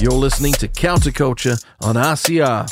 [0.00, 2.66] You're listening to Counterculture on RCR.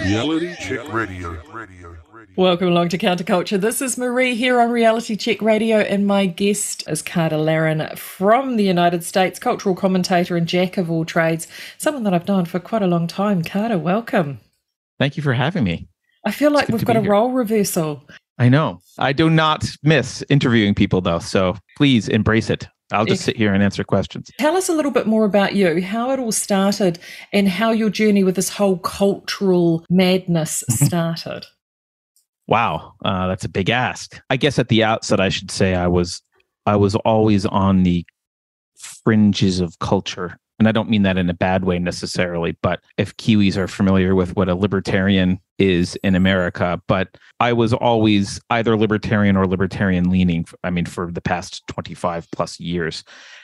[0.00, 1.40] Reality Check Radio.
[1.52, 1.96] Radio.
[2.34, 3.60] Welcome along to Counterculture.
[3.60, 8.56] This is Marie here on Reality Check Radio, and my guest is Carter Laren from
[8.56, 11.46] the United States, cultural commentator and jack of all trades,
[11.78, 13.42] someone that I've known for quite a long time.
[13.42, 14.40] Carter, welcome.
[14.98, 15.86] Thank you for having me.
[16.26, 17.12] I feel like we've got a here.
[17.12, 18.02] role reversal.
[18.36, 18.80] I know.
[18.98, 21.20] I do not miss interviewing people, though.
[21.20, 22.66] So please embrace it.
[22.92, 24.30] I'll just sit here and answer questions.
[24.38, 26.98] Tell us a little bit more about you, how it all started,
[27.32, 31.46] and how your journey with this whole cultural madness started.
[32.46, 34.20] Wow, uh, that's a big ask.
[34.28, 36.22] I guess at the outset, I should say I was
[36.66, 38.04] I was always on the
[38.76, 42.56] fringes of culture, and I don't mean that in a bad way necessarily.
[42.62, 47.72] But if Kiwis are familiar with what a libertarian is in America, but I was
[47.72, 50.46] always either libertarian or libertarian leaning.
[50.62, 53.02] I mean, for the past twenty five plus years,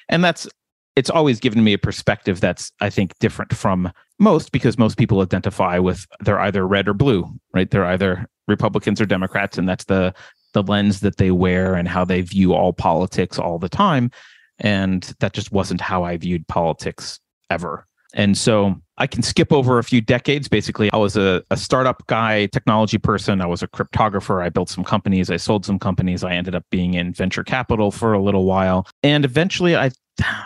[0.09, 0.47] and that's
[0.95, 5.21] it's always given me a perspective that's I think different from most because most people
[5.21, 7.69] identify with they're either red or blue, right?
[7.69, 10.15] They're either Republicans or Democrats, and that's the
[10.55, 14.13] the lens that they wear and how they view all politics all the time.
[14.59, 17.21] And that just wasn't how I viewed politics
[17.51, 17.87] ever.
[18.15, 20.49] And so I can skip over a few decades.
[20.49, 23.41] Basically, I was a, a startup guy, technology person.
[23.41, 24.43] I was a cryptographer.
[24.43, 25.31] I built some companies.
[25.31, 26.25] I sold some companies.
[26.25, 28.87] I ended up being in venture capital for a little while.
[29.03, 29.91] And eventually I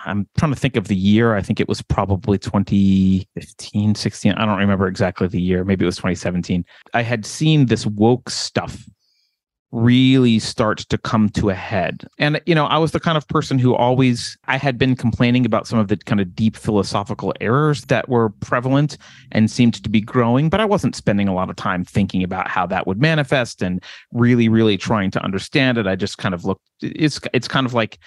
[0.04, 1.34] I'm trying to think of the year.
[1.34, 4.32] I think it was probably 2015, 16.
[4.32, 5.64] I don't remember exactly the year.
[5.64, 6.64] Maybe it was 2017.
[6.94, 8.84] I had seen this woke stuff
[9.72, 12.06] really starts to come to a head.
[12.18, 15.46] And, you know, I was the kind of person who always, I had been complaining
[15.46, 18.98] about some of the kind of deep philosophical errors that were prevalent
[19.30, 22.48] and seemed to be growing, but I wasn't spending a lot of time thinking about
[22.48, 25.86] how that would manifest and really, really trying to understand it.
[25.86, 27.98] I just kind of looked, it's, it's kind of like,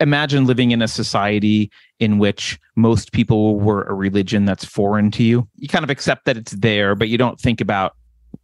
[0.00, 5.22] imagine living in a society in which most people were a religion that's foreign to
[5.22, 5.46] you.
[5.56, 7.94] You kind of accept that it's there, but you don't think about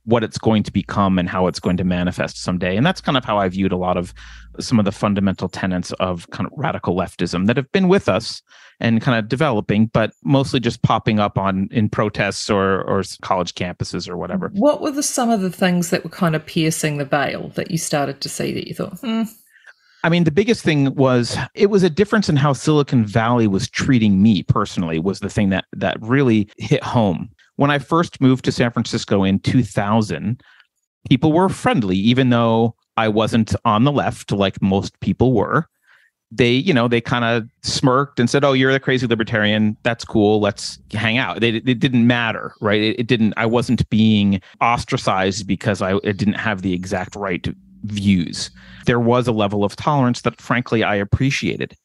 [0.06, 2.76] what it's going to become and how it's going to manifest someday.
[2.76, 4.14] And that's kind of how I viewed a lot of
[4.58, 8.42] some of the fundamental tenets of kind of radical leftism that have been with us
[8.80, 13.54] and kind of developing, but mostly just popping up on in protests or or college
[13.54, 14.50] campuses or whatever.
[14.54, 17.70] What were the some of the things that were kind of piercing the veil that
[17.70, 19.24] you started to see that you thought, hmm,
[20.06, 23.68] I mean, the biggest thing was it was a difference in how Silicon Valley was
[23.68, 27.28] treating me personally was the thing that that really hit home.
[27.56, 30.42] When I first moved to San Francisco in 2000,
[31.08, 35.66] people were friendly even though I wasn't on the left like most people were.
[36.32, 39.76] They, you know, they kind of smirked and said, "Oh, you're the crazy libertarian.
[39.84, 40.40] That's cool.
[40.40, 42.80] Let's hang out." They, it didn't matter, right?
[42.80, 43.34] It, it didn't.
[43.36, 47.46] I wasn't being ostracized because I didn't have the exact right
[47.84, 48.50] views.
[48.86, 51.76] There was a level of tolerance that, frankly, I appreciated.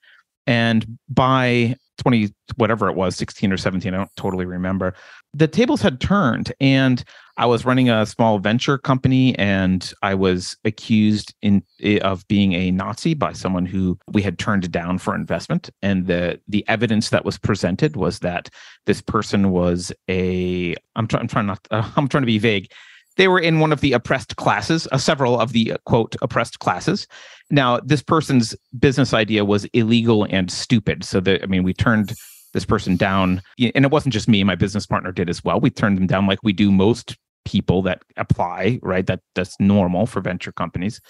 [0.48, 4.96] And by 20, whatever it was, 16 or 17, I don't totally remember,
[5.34, 6.52] the tables had turned.
[6.60, 7.04] And
[7.38, 11.64] I was running a small venture company and I was accused in
[12.02, 15.70] of being a Nazi by someone who we had turned down for investment.
[15.82, 18.50] And the the evidence that was presented was that
[18.86, 22.72] this person was a I'm, try, I'm trying not uh, I'm trying to be vague
[23.18, 26.60] they were in one of the oppressed classes, uh, several of the uh, quote oppressed
[26.60, 27.08] classes.
[27.50, 31.04] Now, this person's business idea was illegal and stupid.
[31.04, 32.14] So that I mean, we turned
[32.54, 35.60] this person down, and it wasn't just me; my business partner did as well.
[35.60, 39.06] We turned them down like we do most people that apply, right?
[39.06, 41.02] That that's normal for venture companies.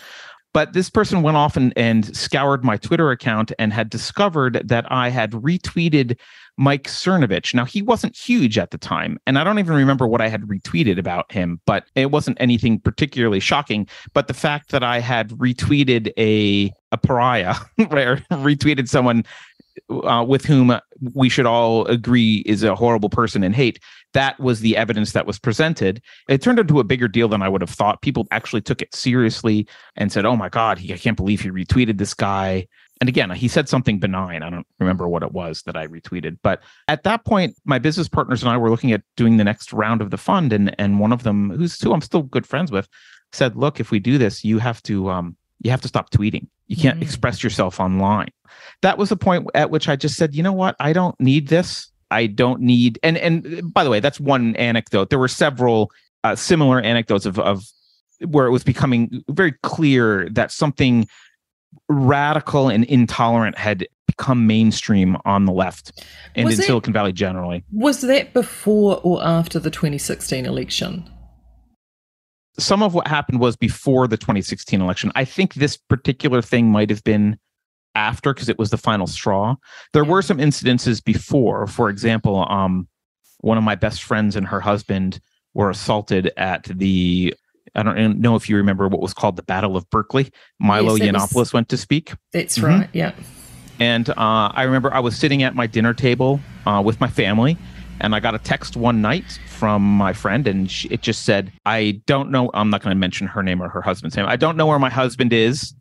[0.54, 4.92] But this person went off and, and scoured my Twitter account and had discovered that
[4.92, 6.18] I had retweeted
[6.58, 7.54] Mike Cernovich.
[7.54, 10.44] Now, he wasn't huge at the time, and I don't even remember what I had
[10.44, 13.88] retweeted about him, but it wasn't anything particularly shocking.
[14.14, 19.24] But the fact that I had retweeted a, a pariah, or retweeted someone
[19.90, 20.78] uh, with whom
[21.14, 23.80] we should all agree is a horrible person and hate.
[24.14, 26.02] That was the evidence that was presented.
[26.28, 28.02] It turned into a bigger deal than I would have thought.
[28.02, 31.50] People actually took it seriously and said, "Oh my God, he, I can't believe he
[31.50, 32.68] retweeted this guy."
[33.00, 34.44] And again, he said something benign.
[34.44, 38.08] I don't remember what it was that I retweeted, but at that point, my business
[38.08, 41.00] partners and I were looking at doing the next round of the fund, and and
[41.00, 42.88] one of them, who's who I'm still good friends with,
[43.32, 46.48] said, "Look, if we do this, you have to um, you have to stop tweeting.
[46.68, 47.04] You can't mm-hmm.
[47.04, 48.30] express yourself online."
[48.82, 50.76] That was the point at which I just said, "You know what?
[50.80, 51.92] I don't need this.
[52.10, 55.10] I don't need." And and by the way, that's one anecdote.
[55.10, 55.92] There were several
[56.24, 57.64] uh, similar anecdotes of of
[58.28, 61.08] where it was becoming very clear that something
[61.90, 66.04] radical and intolerant had become mainstream on the left
[66.36, 67.64] and was in Silicon Valley generally.
[67.72, 71.10] Was that before or after the 2016 election?
[72.60, 75.12] Some of what happened was before the 2016 election.
[75.16, 77.38] I think this particular thing might have been
[77.96, 79.56] after because it was the final straw.
[79.94, 81.66] There were some incidences before.
[81.68, 82.88] For example, um,
[83.40, 85.20] one of my best friends and her husband
[85.54, 87.34] were assaulted at the.
[87.74, 90.30] I don't know if you remember what was called the Battle of Berkeley.
[90.60, 92.14] Milo Yes, it was- Yiannopoulos went to speak.
[92.34, 92.64] That's Mhm.
[92.68, 92.90] right.
[92.92, 93.14] Yeah.
[93.80, 94.16] And uh,
[94.54, 97.58] I remember I was sitting at my dinner table uh, with my family,
[98.02, 101.52] and I got a text one night from my friend, and she, it just said,
[101.66, 102.50] "I don't know.
[102.54, 104.26] I'm not going to mention her name or her husband's name.
[104.26, 105.74] I don't know where my husband is.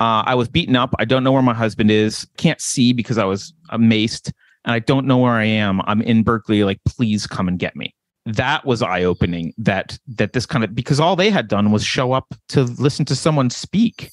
[0.00, 0.94] Uh, I was beaten up.
[0.98, 2.26] I don't know where my husband is.
[2.36, 4.32] Can't see because I was maced,
[4.64, 5.80] and I don't know where I am.
[5.84, 6.64] I'm in Berkeley.
[6.64, 7.94] Like, please come and get me."
[8.26, 9.52] That was eye opening.
[9.58, 13.04] That that this kind of because all they had done was show up to listen
[13.06, 14.10] to someone speak.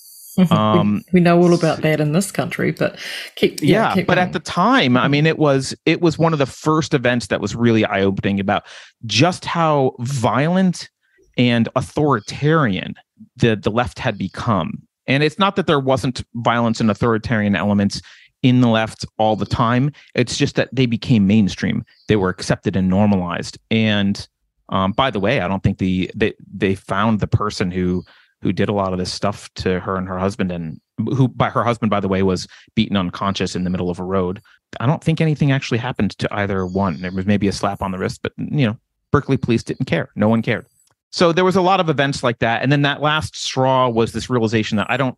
[0.51, 2.99] Um, we know all about that in this country, but
[3.35, 4.27] keep yeah, keep but going.
[4.27, 7.41] at the time i mean it was it was one of the first events that
[7.41, 8.63] was really eye-opening about
[9.05, 10.89] just how violent
[11.37, 12.95] and authoritarian
[13.37, 14.81] the the left had become.
[15.07, 18.01] And it's not that there wasn't violence and authoritarian elements
[18.43, 19.91] in the left all the time.
[20.13, 21.83] It's just that they became mainstream.
[22.07, 23.57] They were accepted and normalized.
[23.71, 24.27] And
[24.69, 28.03] um, by the way i don't think the they they found the person who
[28.41, 31.49] who did a lot of this stuff to her and her husband and who by
[31.49, 34.41] her husband by the way was beaten unconscious in the middle of a road.
[34.79, 37.01] I don't think anything actually happened to either one.
[37.01, 38.77] There was maybe a slap on the wrist but you know
[39.11, 40.09] berkeley police didn't care.
[40.15, 40.65] No one cared.
[41.11, 42.61] So there was a lot of events like that.
[42.61, 45.17] And then that last straw was this realization that i don't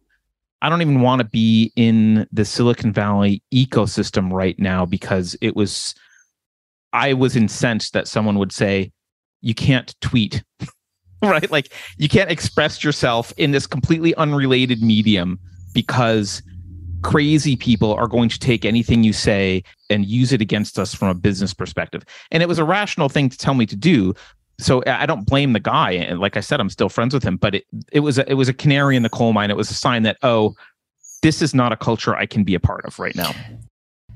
[0.61, 5.55] i don't even want to be in the silicon valley ecosystem right now because it
[5.55, 5.95] was
[6.93, 8.91] i was incensed that someone would say
[9.41, 10.43] you can't tweet
[11.29, 15.39] right like you can't express yourself in this completely unrelated medium
[15.73, 16.41] because
[17.01, 21.07] crazy people are going to take anything you say and use it against us from
[21.07, 22.03] a business perspective.
[22.31, 24.13] And it was a rational thing to tell me to do.
[24.59, 25.91] So I don't blame the guy.
[25.91, 28.35] And like I said, I'm still friends with him, but it, it was a, it
[28.35, 29.49] was a canary in the coal mine.
[29.49, 30.55] It was a sign that, oh,
[31.23, 33.31] this is not a culture I can be a part of right now.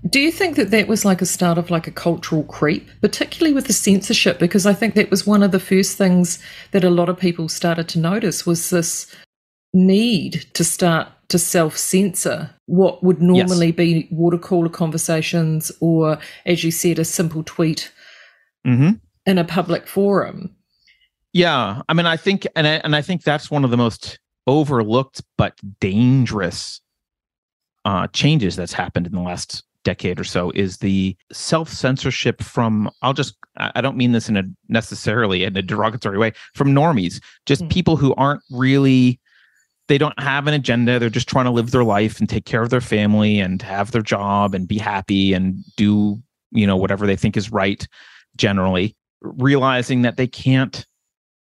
[0.10, 3.54] Do you think that that was like a start of like a cultural creep, particularly
[3.54, 4.38] with the censorship?
[4.38, 6.38] Because I think that was one of the first things
[6.72, 9.13] that a lot of people started to notice was this
[9.74, 16.63] need to start to self censor what would normally be water cooler conversations or, as
[16.63, 17.92] you said, a simple tweet
[18.66, 18.94] Mm-hmm.
[19.28, 20.56] in a public forum.
[21.34, 24.18] Yeah, I mean, I think, and I, and I think that's one of the most
[24.48, 26.81] overlooked but dangerous
[27.84, 32.92] uh, changes that's happened in the last decade or so is the self censorship from.
[33.02, 37.22] I'll just, I don't mean this in a necessarily in a derogatory way from normies,
[37.46, 37.72] just Mm.
[37.72, 39.22] people who aren't really.
[39.88, 40.98] They don't have an agenda.
[40.98, 43.92] They're just trying to live their life and take care of their family and have
[43.92, 46.20] their job and be happy and do,
[46.52, 47.88] you know, whatever they think is right
[48.36, 50.86] generally, realizing that they can't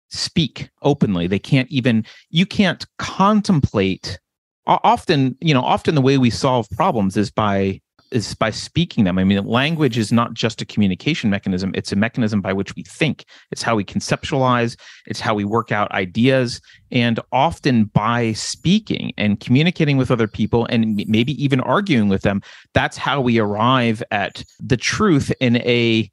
[0.10, 4.20] speak openly they can't even you can't contemplate
[4.68, 9.18] often you know often the way we solve problems is by is by speaking them
[9.18, 12.84] i mean language is not just a communication mechanism it's a mechanism by which we
[12.84, 16.62] think it's how we conceptualize it's how we work out ideas
[16.92, 22.42] and often by speaking and communicating with other people and maybe even arguing with them
[22.74, 26.10] that's how we arrive at the truth in a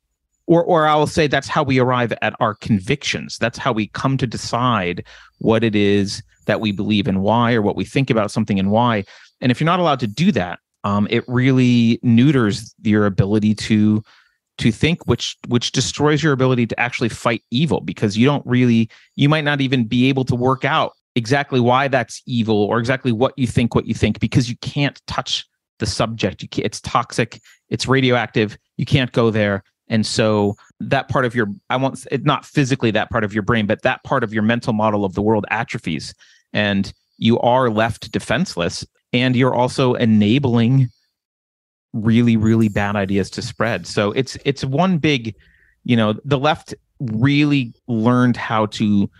[0.47, 3.39] or or I will say that's how we arrive at our convictions.
[3.39, 5.05] That's how we come to decide
[5.39, 8.71] what it is that we believe and why, or what we think about something and
[8.71, 9.05] why.
[9.41, 14.03] And if you're not allowed to do that, um, it really neuters your ability to
[14.59, 18.89] to think, which which destroys your ability to actually fight evil because you don't really,
[19.17, 23.13] you might not even be able to work out exactly why that's evil or exactly
[23.13, 25.47] what you think what you think because you can't touch
[25.79, 26.43] the subject.
[26.43, 28.57] You can't, it's toxic, it's radioactive.
[28.77, 29.63] You can't go there.
[29.89, 33.43] And so that part of your, I want it not physically that part of your
[33.43, 36.15] brain, but that part of your mental model of the world atrophies.
[36.53, 38.87] And you are left defenseless.
[39.13, 40.89] And you're also enabling
[41.93, 43.87] really, really bad ideas to spread.
[43.87, 45.35] So it's it's one big,
[45.85, 49.11] you know, the left really learned how to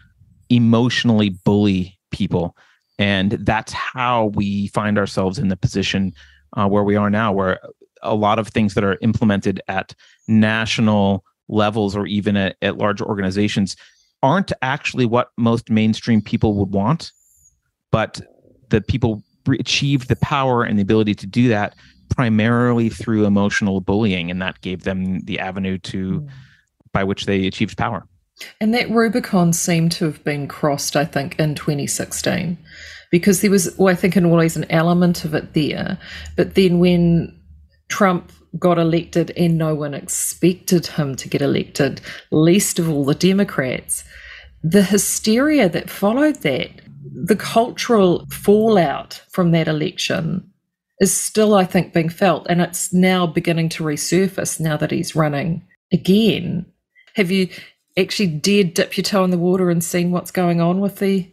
[0.49, 2.57] emotionally bully people.
[2.99, 6.13] And that's how we find ourselves in the position
[6.57, 7.59] uh, where we are now, where
[8.03, 9.95] a lot of things that are implemented at
[10.29, 13.77] national levels or even at, at large organizations
[14.23, 17.13] aren't actually what most mainstream people would want
[17.91, 18.21] but
[18.71, 21.75] the people achieved the power and the ability to do that
[22.15, 26.27] primarily through emotional bullying and that gave them the avenue to hmm.
[26.93, 28.07] by which they achieved power
[28.61, 32.59] And that Rubicon seemed to have been crossed, I think, in 2016,
[33.11, 35.99] because there was, well, I think, an always an element of it there.
[36.37, 37.39] But then when
[37.89, 43.15] Trump got elected and no one expected him to get elected, least of all the
[43.15, 44.05] Democrats,
[44.63, 46.71] the hysteria that followed that,
[47.03, 50.49] the cultural fallout from that election
[51.01, 52.47] is still, I think, being felt.
[52.49, 56.67] And it's now beginning to resurface now that he's running again.
[57.15, 57.49] Have you
[57.99, 61.29] actually dared dip your toe in the water and seen what's going on with the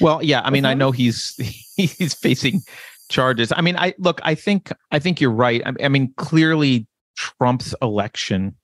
[0.00, 1.34] well, yeah, I mean, I know he's
[1.76, 2.62] he's facing
[3.10, 3.52] charges.
[3.54, 5.62] I mean, I look, I think I think you're right.
[5.64, 6.86] I, I mean, clearly
[7.16, 8.56] Trump's election.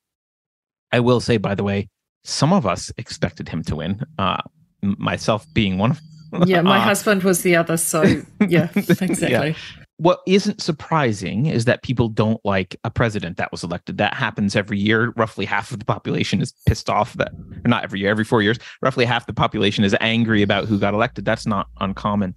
[0.93, 1.89] I will say, by the way,
[2.25, 4.05] some of us expected him to win.
[4.19, 4.43] Uh,
[4.83, 6.01] myself being one of.
[6.47, 8.03] Yeah, my Uh, husband was the other, so
[8.49, 9.57] yeah, exactly.
[9.97, 13.99] what isn't surprising is that people don't like a president that was elected.
[13.99, 15.13] That happens every year.
[15.17, 17.33] Roughly half of the population is pissed off that,
[17.65, 20.79] or not every year, every four years, roughly half the population is angry about who
[20.79, 21.25] got elected.
[21.25, 22.35] That's not uncommon.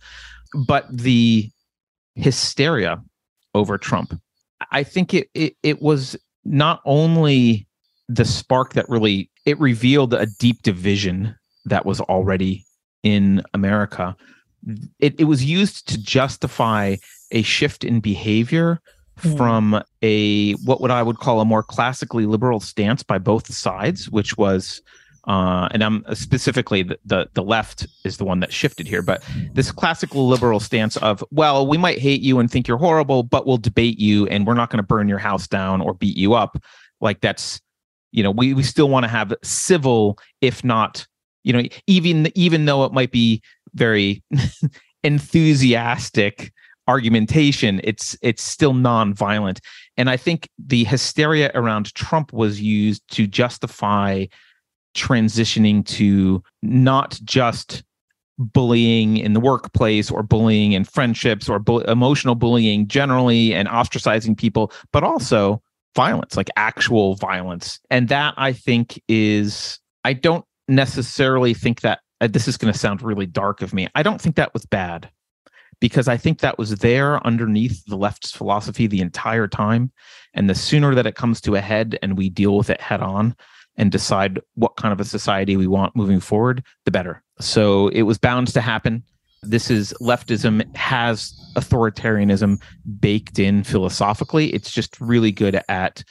[0.68, 1.50] But the
[2.16, 3.02] hysteria
[3.54, 4.20] over Trump,
[4.72, 7.68] I think it it, it was not only
[8.10, 12.66] the spark that really it revealed a deep division that was already
[13.04, 14.16] in America.
[15.00, 16.96] It, it was used to justify
[17.32, 18.80] a shift in behavior
[19.22, 19.36] Hmm.
[19.36, 24.10] from a what would I would call a more classically liberal stance by both sides,
[24.10, 24.82] which was
[25.28, 29.24] uh, and I'm specifically the, the the left is the one that shifted here, but
[29.54, 33.46] this classical liberal stance of well, we might hate you and think you're horrible, but
[33.46, 36.34] we'll debate you and we're not going to burn your house down or beat you
[36.34, 36.62] up.
[37.00, 37.62] Like that's
[38.12, 41.06] you know we we still want to have civil, if not
[41.44, 43.42] you know even even though it might be
[43.74, 44.24] very
[45.04, 46.52] enthusiastic
[46.88, 49.62] argumentation it's it's still non-violent.
[49.96, 54.26] And i think the hysteria around trump was used to justify
[54.96, 57.84] transitioning to not just
[58.38, 64.38] bullying in the workplace or bullying in friendships or bu- emotional bullying generally and ostracizing
[64.38, 65.62] people but also
[65.96, 67.80] violence like actual violence.
[67.90, 72.80] And that i think is i don't necessarily think that uh, this is going to
[72.80, 75.10] sound really dark of me i don't think that was bad
[75.84, 79.92] because I think that was there underneath the left's philosophy the entire time.
[80.34, 83.02] And the sooner that it comes to a head and we deal with it head
[83.02, 83.36] on
[83.76, 87.22] and decide what kind of a society we want moving forward, the better.
[87.42, 89.04] So it was bound to happen.
[89.42, 92.62] This is leftism has authoritarianism
[93.02, 94.54] baked in philosophically.
[94.54, 96.02] It's just really good at,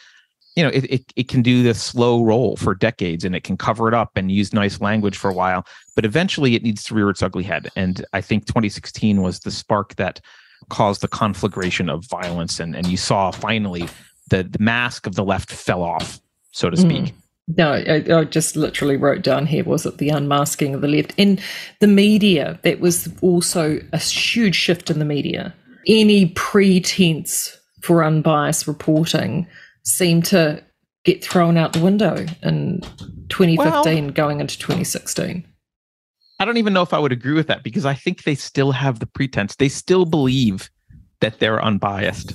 [0.57, 3.57] you know, it, it, it can do this slow roll for decades and it can
[3.57, 6.95] cover it up and use nice language for a while but eventually it needs to
[6.95, 7.69] rear its ugly head.
[7.77, 10.21] And I think 2016 was the spark that
[10.69, 12.61] caused the conflagration of violence.
[12.61, 13.89] And, and you saw finally
[14.31, 16.21] the, the mask of the left fell off,
[16.53, 17.05] so to speak.
[17.05, 17.13] Mm.
[17.57, 21.13] No, I, I just literally wrote down here was it the unmasking of the left
[21.17, 21.39] in
[21.81, 22.59] the media?
[22.63, 25.53] That was also a huge shift in the media.
[25.87, 29.49] Any pretense for unbiased reporting
[29.85, 30.63] seemed to
[31.05, 32.81] get thrown out the window in
[33.29, 35.47] 2015 going into 2016.
[36.39, 38.73] I don't even know if I would agree with that because I think they still
[38.73, 39.57] have the pretense.
[39.57, 40.71] They still believe
[41.21, 42.35] that they're unbiased.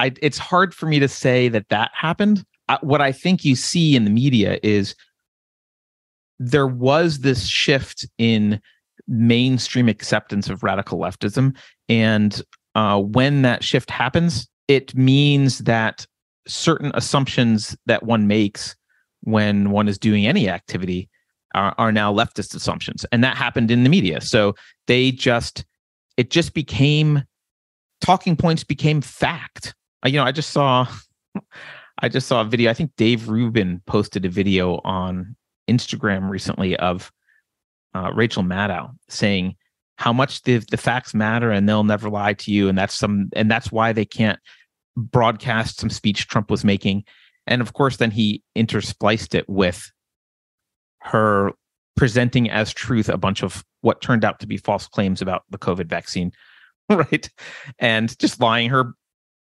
[0.00, 2.44] I, it's hard for me to say that that happened.
[2.68, 4.94] I, what I think you see in the media is
[6.38, 8.60] there was this shift in
[9.06, 11.56] mainstream acceptance of radical leftism.
[11.88, 12.42] And
[12.74, 16.06] uh, when that shift happens, it means that
[16.46, 18.76] certain assumptions that one makes
[19.22, 21.08] when one is doing any activity
[21.54, 23.06] are, are now leftist assumptions.
[23.12, 24.20] And that happened in the media.
[24.20, 24.54] So
[24.86, 25.64] they just,
[26.16, 27.22] it just became,
[28.00, 29.74] talking points became fact.
[30.04, 30.86] Uh, You know, I just saw,
[31.98, 32.70] I just saw a video.
[32.70, 35.36] I think Dave Rubin posted a video on
[35.70, 37.10] Instagram recently of
[37.94, 39.54] uh, Rachel Maddow saying
[39.96, 43.30] how much the the facts matter and they'll never lie to you, and that's some
[43.34, 44.38] and that's why they can't
[44.96, 47.04] broadcast some speech Trump was making.
[47.46, 49.90] And of course, then he interspliced it with
[51.00, 51.52] her
[51.96, 55.58] presenting as truth a bunch of what turned out to be false claims about the
[55.58, 56.32] COVID vaccine,
[56.90, 57.30] right?
[57.78, 58.94] And just lying her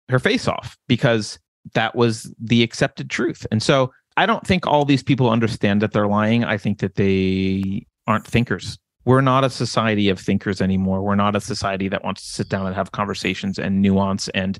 [0.07, 1.37] her face off because
[1.75, 3.45] that was the accepted truth.
[3.51, 6.43] And so I don't think all these people understand that they're lying.
[6.43, 8.77] I think that they aren't thinkers.
[9.05, 11.01] We're not a society of thinkers anymore.
[11.01, 14.27] We're not a society that wants to sit down and have conversations and nuance.
[14.29, 14.59] And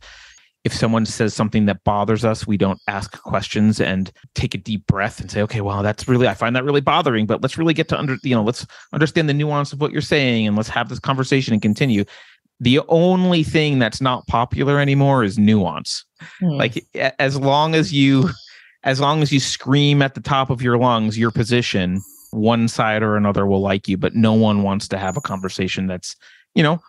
[0.63, 4.85] if someone says something that bothers us, we don't ask questions and take a deep
[4.87, 7.73] breath and say, okay, well, that's really, I find that really bothering, but let's really
[7.73, 10.69] get to under, you know, let's understand the nuance of what you're saying and let's
[10.69, 12.03] have this conversation and continue.
[12.59, 16.03] The only thing that's not popular anymore is nuance
[16.39, 16.49] Hmm.
[16.49, 16.85] like
[17.17, 18.29] as long as you
[18.83, 22.01] as long as you scream at the top of your lungs your position
[22.31, 25.87] one side or another will like you but no one wants to have a conversation
[25.87, 26.17] that's
[26.55, 26.81] you know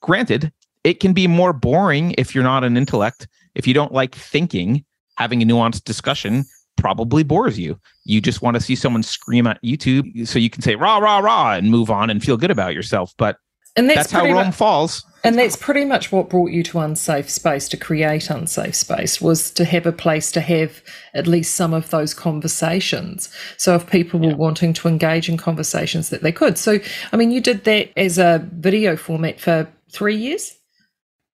[0.00, 0.50] granted
[0.86, 3.26] it can be more boring if you're not an intellect
[3.56, 4.84] if you don't like thinking
[5.18, 6.44] having a nuanced discussion
[6.76, 10.62] probably bores you you just want to see someone scream at youtube so you can
[10.62, 13.36] say rah rah rah and move on and feel good about yourself but
[13.78, 15.04] And that's, That's how Rome falls.
[15.24, 19.50] and that's pretty much what brought you to Unsafe Space to create Unsafe Space was
[19.58, 23.28] to have a place to have at least some of those conversations.
[23.58, 26.56] So if people were wanting to engage in conversations that they could.
[26.56, 26.78] So
[27.12, 30.54] I mean you did that as a video format for three years?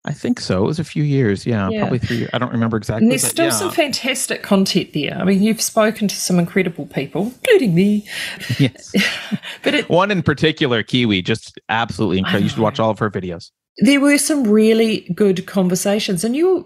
[0.06, 0.64] I think so.
[0.64, 1.46] It was a few years.
[1.46, 1.82] Yeah, Yeah.
[1.82, 2.28] probably three.
[2.34, 3.04] I don't remember exactly.
[3.04, 3.52] And there's still yeah.
[3.52, 5.18] some fantastic content there.
[5.20, 8.08] I mean, you've spoken to some incredible people, including me.
[8.60, 8.94] Yes.
[9.64, 12.44] But it, One in particular, Kiwi, just absolutely incredible.
[12.44, 13.52] You should watch all of her videos.
[13.80, 16.66] there were some really good conversations, and you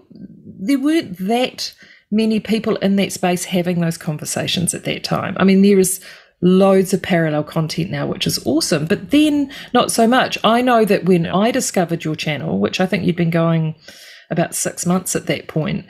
[0.60, 1.74] there weren't that
[2.12, 5.36] many people in that space having those conversations at that time.
[5.40, 6.00] I mean, there is
[6.42, 10.38] loads of parallel content now, which is awesome, but then not so much.
[10.44, 13.74] I know that when I discovered your channel, which I think you'd been going
[14.30, 15.86] about six months at that point.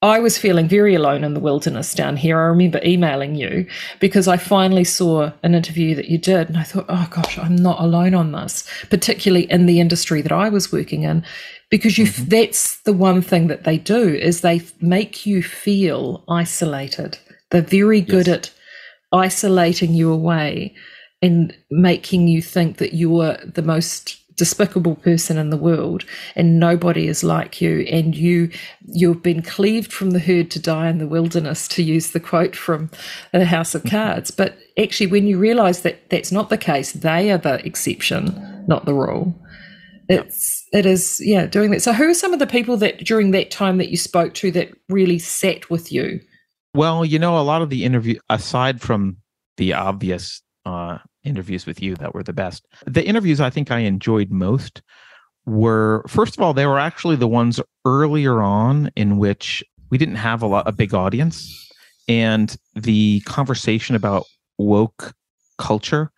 [0.00, 2.38] I was feeling very alone in the wilderness down here.
[2.38, 3.66] I remember emailing you
[3.98, 7.56] because I finally saw an interview that you did, and I thought, oh gosh, I'm
[7.56, 11.24] not alone on this, particularly in the industry that I was working in,
[11.68, 12.28] because you mm-hmm.
[12.28, 17.18] that's the one thing that they do is they make you feel isolated.
[17.50, 18.52] They're very good at
[19.12, 20.74] isolating you away
[21.22, 26.04] and making you think that you're the most despicable person in the world
[26.36, 28.48] and nobody is like you and you
[28.86, 32.54] you've been cleaved from the herd to die in the wilderness to use the quote
[32.54, 32.88] from
[33.32, 33.96] the house of mm-hmm.
[33.96, 34.30] cards.
[34.30, 38.86] But actually when you realize that that's not the case they are the exception not
[38.86, 39.34] the rule.
[40.08, 41.82] It's it is yeah doing that.
[41.82, 44.52] So who are some of the people that during that time that you spoke to
[44.52, 46.20] that really sat with you
[46.74, 49.18] Well, you know, a lot of the interview, aside from
[49.56, 53.80] the obvious uh, interviews with you that were the best, the interviews I think I
[53.80, 54.82] enjoyed most
[55.46, 60.16] were, first of all, they were actually the ones earlier on in which we didn't
[60.16, 61.70] have a lot, a big audience,
[62.06, 64.24] and the conversation about
[64.58, 65.14] woke
[65.56, 66.10] culture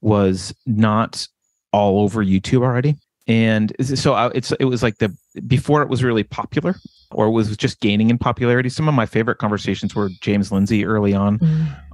[0.00, 1.26] was not
[1.72, 2.96] all over YouTube already.
[3.28, 5.14] And so I, it's it was like the
[5.46, 6.76] before it was really popular
[7.12, 8.68] or was just gaining in popularity.
[8.68, 11.38] Some of my favorite conversations were James Lindsay early on.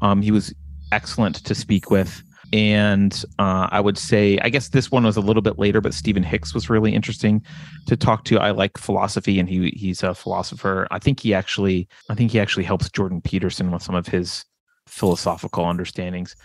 [0.03, 0.55] Um, he was
[0.93, 2.23] excellent to speak with.
[2.53, 5.93] And uh, I would say, I guess this one was a little bit later, but
[5.93, 7.45] Stephen Hicks was really interesting
[7.87, 8.39] to talk to.
[8.39, 10.87] I like philosophy, and he he's a philosopher.
[10.93, 14.45] I think he actually, I think he actually helps Jordan Peterson with some of his
[14.87, 16.37] philosophical understandings.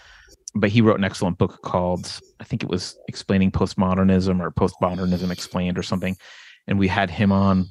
[0.54, 5.32] But he wrote an excellent book called, I think it was explaining postmodernism or postmodernism
[5.32, 6.18] explained or something.
[6.68, 7.68] And we had him on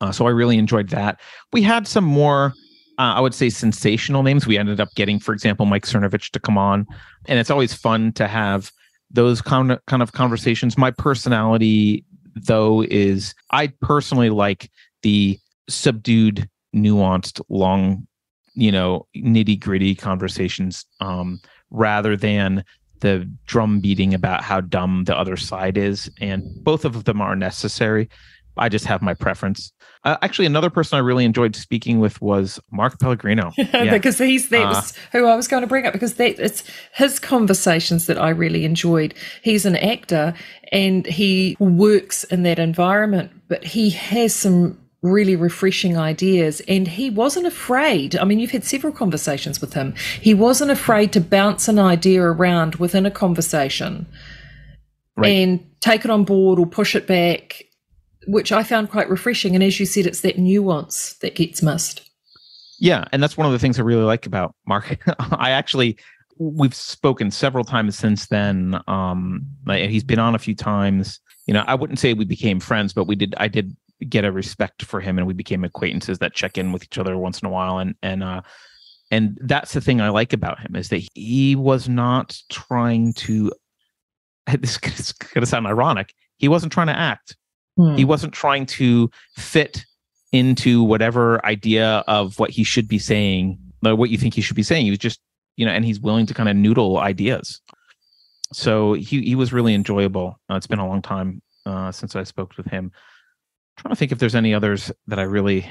[0.00, 1.20] uh, so I really enjoyed that.
[1.52, 2.52] We had some more,
[2.98, 4.46] uh, I would say, sensational names.
[4.46, 6.86] We ended up getting, for example, Mike Cernovich to come on,
[7.26, 8.70] and it's always fun to have
[9.10, 10.76] those kind of conversations.
[10.76, 12.04] My personality,
[12.34, 14.70] though, is I personally like
[15.02, 18.06] the subdued, nuanced, long,
[18.54, 22.64] you know, nitty gritty conversations, um, rather than
[23.00, 26.10] the drum beating about how dumb the other side is.
[26.20, 28.08] And both of them are necessary.
[28.58, 29.70] I just have my preference.
[30.04, 33.52] Uh, actually, another person I really enjoyed speaking with was Mark Pellegrino.
[33.58, 33.92] Yeah.
[33.92, 36.64] because he's that Uh, was who I was going to bring up because that it's
[36.94, 39.12] his conversations that I really enjoyed.
[39.42, 40.32] He's an actor
[40.72, 47.10] and he works in that environment, but he has some really refreshing ideas and he
[47.10, 48.16] wasn't afraid.
[48.16, 49.94] I mean, you've had several conversations with him.
[50.20, 54.06] He wasn't afraid to bounce an idea around within a conversation
[55.18, 55.30] Right.
[55.30, 57.62] and take it on board or push it back,
[58.26, 59.54] which I found quite refreshing.
[59.54, 62.02] And as you said, it's that nuance that gets missed.
[62.78, 64.98] Yeah, and that's one of the things I really like about Mark.
[65.18, 65.96] I actually
[66.38, 68.78] we've spoken several times since then.
[68.88, 71.18] Um, he's been on a few times.
[71.46, 73.34] You know, I wouldn't say we became friends, but we did.
[73.38, 73.74] I did
[74.08, 77.16] get a respect for him, and we became acquaintances that check in with each other
[77.16, 77.78] once in a while.
[77.78, 78.42] And and uh,
[79.10, 83.52] and that's the thing I like about him is that he was not trying to.
[84.60, 86.14] This is going to sound ironic.
[86.36, 87.36] He wasn't trying to act.
[87.76, 87.96] Hmm.
[87.96, 89.84] He wasn't trying to fit
[90.30, 94.54] into whatever idea of what he should be saying, or what you think he should
[94.54, 94.84] be saying.
[94.84, 95.20] He was just,
[95.56, 97.60] you know, and he's willing to kind of noodle ideas.
[98.52, 100.38] So he he was really enjoyable.
[100.48, 102.92] Uh, it's been a long time uh, since I spoke with him.
[103.76, 105.70] Trying to think if there's any others that I really.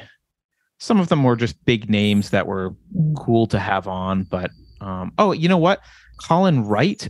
[0.78, 2.76] Some of them were just big names that were
[3.16, 5.80] cool to have on, but um, oh, you know what?
[6.28, 7.10] Colin Wright,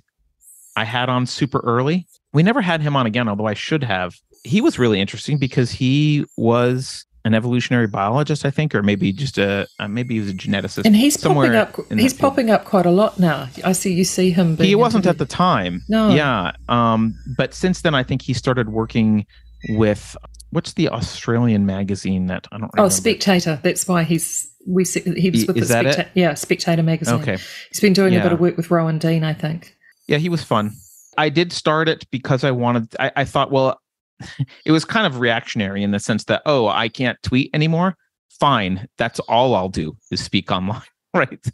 [0.75, 2.07] I had on super early.
[2.31, 4.15] We never had him on again, although I should have.
[4.43, 9.37] He was really interesting because he was an evolutionary biologist, I think, or maybe just
[9.39, 10.85] a uh, maybe he was a geneticist.
[10.85, 11.75] And he's popping up.
[11.91, 12.19] He's field.
[12.19, 13.49] popping up quite a lot now.
[13.63, 13.93] I see.
[13.93, 14.57] You see him.
[14.57, 15.81] He wasn't at the time.
[15.89, 16.09] No.
[16.09, 16.51] Yeah.
[16.69, 17.15] Um.
[17.35, 19.25] But since then, I think he started working
[19.69, 20.15] with
[20.55, 22.87] what's the Australian magazine that I don't remember.
[22.87, 23.59] Oh, Spectator.
[23.61, 24.49] That's why he's.
[24.65, 25.93] We he was with is the that it?
[25.93, 26.11] Spectator.
[26.15, 27.21] Yeah, Spectator magazine.
[27.21, 27.37] Okay.
[27.69, 29.75] He's been doing a bit of work with Rowan Dean, I think.
[30.07, 30.71] Yeah, he was fun.
[31.17, 33.79] I did start it because I wanted, I, I thought, well,
[34.65, 37.95] it was kind of reactionary in the sense that, oh, I can't tweet anymore.
[38.39, 38.87] Fine.
[38.97, 40.81] That's all I'll do is speak online.
[41.13, 41.45] right.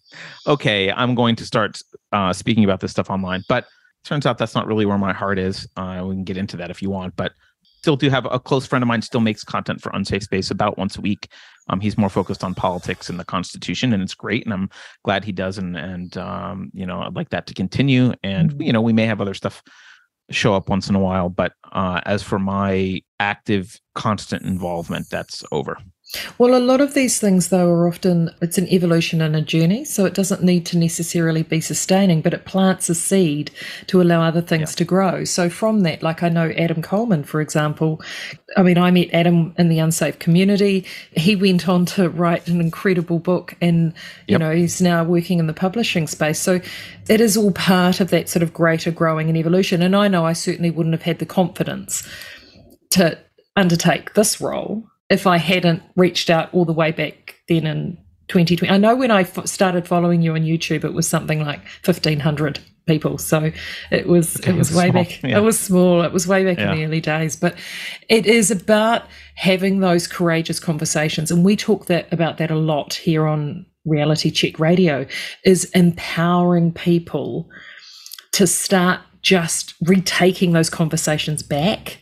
[0.47, 0.91] Okay.
[0.91, 1.81] I'm going to start
[2.13, 3.43] uh, speaking about this stuff online.
[3.49, 3.65] But
[4.05, 5.67] turns out that's not really where my heart is.
[5.75, 7.15] Uh, we can get into that if you want.
[7.17, 7.33] But
[7.81, 10.77] still do have a close friend of mine still makes content for unsafe space about
[10.77, 11.27] once a week
[11.69, 14.69] um, he's more focused on politics and the constitution and it's great and i'm
[15.03, 18.61] glad he does and and um, you know i'd like that to continue and mm-hmm.
[18.61, 19.63] you know we may have other stuff
[20.29, 25.43] show up once in a while but uh, as for my active constant involvement that's
[25.51, 25.77] over
[26.37, 29.85] well, a lot of these things, though, are often it's an evolution and a journey,
[29.85, 33.49] so it doesn't need to necessarily be sustaining, but it plants a seed
[33.87, 34.75] to allow other things yeah.
[34.75, 35.23] to grow.
[35.23, 38.01] So from that, like I know Adam Coleman, for example,
[38.57, 40.85] I mean, I met Adam in the unsafe community.
[41.11, 43.93] He went on to write an incredible book, and
[44.27, 44.41] you yep.
[44.41, 46.39] know he's now working in the publishing space.
[46.39, 46.59] So
[47.07, 49.81] it is all part of that sort of greater growing and evolution.
[49.81, 52.07] And I know I certainly wouldn't have had the confidence
[52.91, 53.17] to
[53.55, 57.97] undertake this role if I hadn't reached out all the way back then in
[58.29, 58.73] 2020.
[58.73, 62.59] I know when I f- started following you on YouTube, it was something like 1500
[62.87, 63.17] people.
[63.17, 63.51] So
[63.91, 65.03] it was okay, it was, way small.
[65.03, 65.21] back.
[65.21, 65.37] Yeah.
[65.37, 66.01] It was small.
[66.01, 66.71] It was way back yeah.
[66.71, 67.35] in the early days.
[67.35, 67.55] But
[68.07, 69.03] it is about
[69.35, 74.31] having those courageous conversations, and we talk that about that a lot here on Reality
[74.31, 75.05] Check Radio.
[75.43, 77.49] Is empowering people
[78.31, 82.01] to start just retaking those conversations back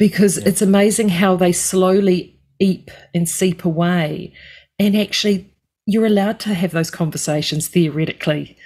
[0.00, 0.48] because yeah.
[0.48, 4.32] it's amazing how they slowly eep and seep away.
[4.78, 5.52] And actually,
[5.84, 8.56] you're allowed to have those conversations theoretically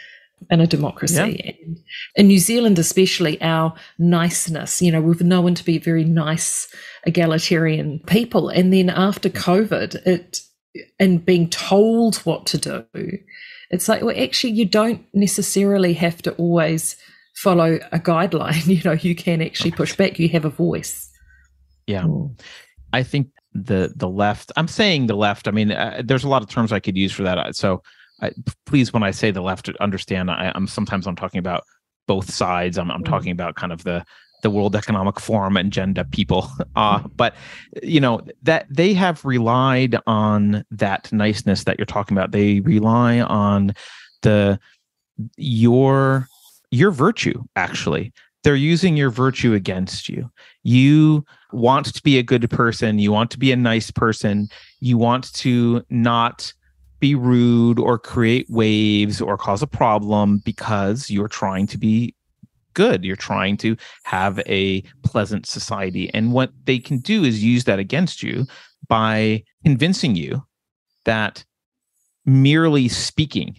[0.48, 1.42] in a democracy.
[1.44, 1.52] Yeah.
[1.66, 1.78] And
[2.14, 6.72] in New Zealand, especially, our niceness, you know, we've known to be very nice,
[7.04, 8.48] egalitarian people.
[8.48, 10.40] And then after COVID, it
[11.00, 12.84] and being told what to do,
[13.70, 16.96] it's like, well, actually, you don't necessarily have to always
[17.34, 18.66] follow a guideline.
[18.68, 20.20] You know, you can actually push back.
[20.20, 21.10] You have a voice.
[21.86, 22.06] Yeah.
[22.92, 26.42] I think the the left, I'm saying the left, I mean, uh, there's a lot
[26.42, 27.56] of terms I could use for that.
[27.56, 27.82] So
[28.20, 28.30] I,
[28.66, 31.64] please, when I say the left, understand I, am sometimes I'm talking about
[32.06, 32.78] both sides.
[32.78, 33.08] I'm, I'm mm.
[33.08, 34.04] talking about kind of the
[34.42, 36.48] the World Economic Forum agenda people.
[36.76, 37.36] Uh, but
[37.84, 42.32] you know that they have relied on that niceness that you're talking about.
[42.32, 43.74] They rely on
[44.22, 44.58] the
[45.36, 46.26] your
[46.72, 48.12] your virtue actually
[48.44, 50.30] they're using your virtue against you.
[50.62, 52.98] You want to be a good person.
[52.98, 54.48] You want to be a nice person.
[54.80, 56.52] You want to not
[57.00, 62.14] be rude or create waves or cause a problem because you're trying to be
[62.74, 63.04] good.
[63.04, 66.12] You're trying to have a pleasant society.
[66.12, 68.46] And what they can do is use that against you
[68.88, 70.44] by convincing you
[71.04, 71.44] that
[72.26, 73.56] merely speaking,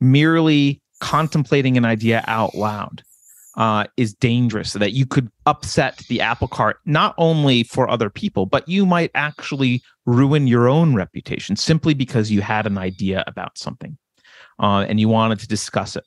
[0.00, 3.02] merely contemplating an idea out loud,
[3.56, 8.10] uh, is dangerous so that you could upset the apple cart not only for other
[8.10, 13.24] people but you might actually ruin your own reputation simply because you had an idea
[13.26, 13.96] about something
[14.58, 16.04] uh, and you wanted to discuss it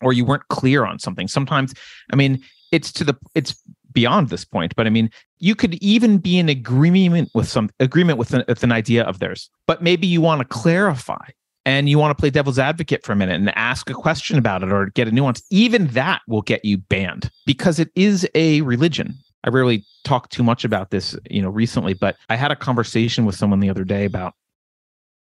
[0.00, 1.28] or you weren't clear on something.
[1.28, 1.74] Sometimes
[2.12, 3.54] i mean it's to the it's
[3.92, 8.18] beyond this point but i mean you could even be in agreement with some agreement
[8.18, 11.24] with an, with an idea of theirs but maybe you want to clarify
[11.66, 14.62] and you want to play devil's advocate for a minute and ask a question about
[14.62, 18.60] it or get a nuance, even that will get you banned because it is a
[18.62, 19.14] religion.
[19.44, 23.24] I rarely talk too much about this, you know, recently, but I had a conversation
[23.24, 24.34] with someone the other day about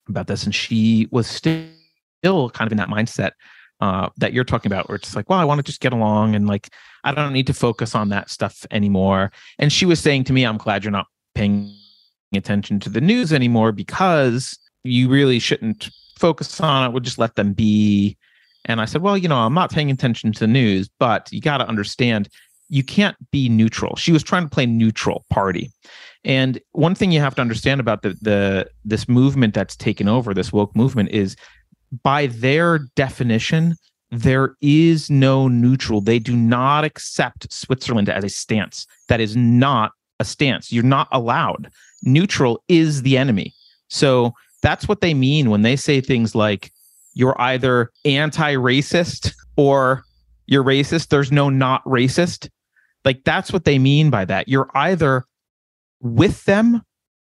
[0.08, 1.70] about this, and she was still
[2.24, 3.32] kind of in that mindset
[3.80, 6.36] uh, that you're talking about, where it's like, well, I want to just get along
[6.36, 6.70] and like
[7.04, 9.32] I don't need to focus on that stuff anymore.
[9.58, 11.74] And she was saying to me, I'm glad you're not paying
[12.34, 15.90] attention to the news anymore because you really shouldn't
[16.22, 16.94] focus on it.
[16.94, 18.16] We'll just let them be.
[18.66, 21.42] And I said, well, you know, I'm not paying attention to the news, but you
[21.42, 22.30] got to understand
[22.70, 23.96] you can't be neutral.
[23.98, 25.72] She was trying to play neutral party.
[26.24, 30.34] And one thing you have to understand about the the this movement that's taken over,
[30.34, 31.36] this woke movement, is
[32.04, 33.76] by their definition,
[34.12, 36.00] there is no neutral.
[36.00, 38.86] They do not accept Switzerland as a stance.
[39.08, 40.72] That is not a stance.
[40.72, 41.72] You're not allowed.
[42.04, 43.54] Neutral is the enemy.
[43.90, 46.72] So that's what they mean when they say things like
[47.14, 50.04] you're either anti-racist or
[50.46, 51.10] you're racist.
[51.10, 52.50] There's no not racist.
[53.04, 54.48] Like that's what they mean by that.
[54.48, 55.26] You're either
[56.00, 56.84] with them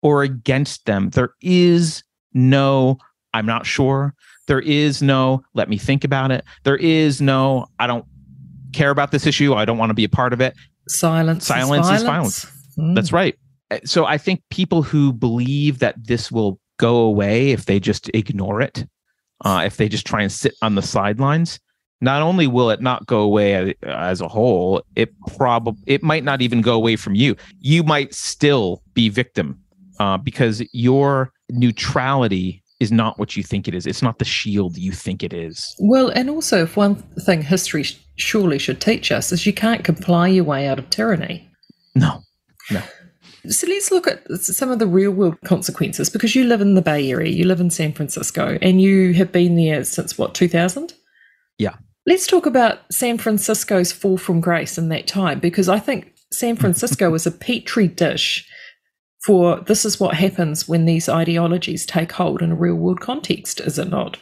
[0.02, 1.10] or against them.
[1.10, 2.98] There is no,
[3.34, 4.14] I'm not sure.
[4.48, 6.46] There is no, let me think about it.
[6.64, 8.06] There is no, I don't
[8.72, 9.54] care about this issue.
[9.54, 10.54] I don't want to be a part of it.
[10.88, 11.46] Silence.
[11.46, 12.38] Silence is violence.
[12.38, 12.78] Is violence.
[12.78, 12.96] Mm.
[12.96, 13.36] That's right.
[13.84, 18.62] So I think people who believe that this will go away if they just ignore
[18.62, 18.86] it,
[19.46, 21.60] uh, if they just try and sit on the sidelines,
[22.02, 26.42] not only will it not go away as a whole, it probably it might not
[26.42, 27.36] even go away from you.
[27.60, 29.60] You might still be victim
[30.00, 33.88] uh, because your neutrality is not what you think it is.
[33.88, 35.76] It's not the shield you think it is.
[35.80, 37.86] Well, and also, if one thing history
[38.16, 41.50] surely should teach us is you can't comply your way out of tyranny.
[41.96, 42.22] No,
[42.70, 42.84] no.
[43.50, 46.82] So let's look at some of the real world consequences because you live in the
[46.82, 50.94] Bay Area, you live in San Francisco, and you have been there since what, 2000?
[51.58, 51.76] Yeah.
[52.06, 56.56] Let's talk about San Francisco's fall from grace in that time because I think San
[56.56, 58.48] Francisco is a petri dish
[59.26, 63.60] for this is what happens when these ideologies take hold in a real world context,
[63.60, 64.18] is it not?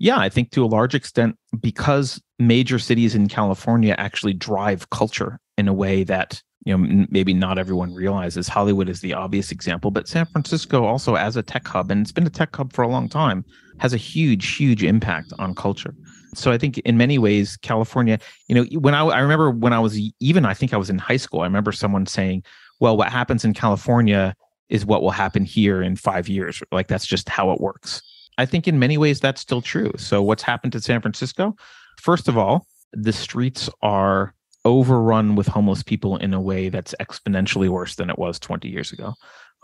[0.00, 5.38] Yeah, I think to a large extent, because major cities in California actually drive culture
[5.56, 8.48] in a way that you know maybe not everyone realizes.
[8.48, 12.12] Hollywood is the obvious example, but San Francisco also as a tech hub, and it's
[12.12, 13.44] been a tech hub for a long time,
[13.78, 15.94] has a huge, huge impact on culture.
[16.34, 19.78] So I think in many ways, California, you know, when I, I remember when I
[19.78, 22.44] was even, I think I was in high school, I remember someone saying,
[22.80, 24.34] well, what happens in California
[24.68, 26.62] is what will happen here in five years.
[26.72, 28.02] Like that's just how it works.
[28.38, 29.92] I think in many ways that's still true.
[29.96, 31.54] So what's happened to San Francisco?
[32.00, 37.68] First of all, the streets are overrun with homeless people in a way that's exponentially
[37.68, 39.14] worse than it was 20 years ago.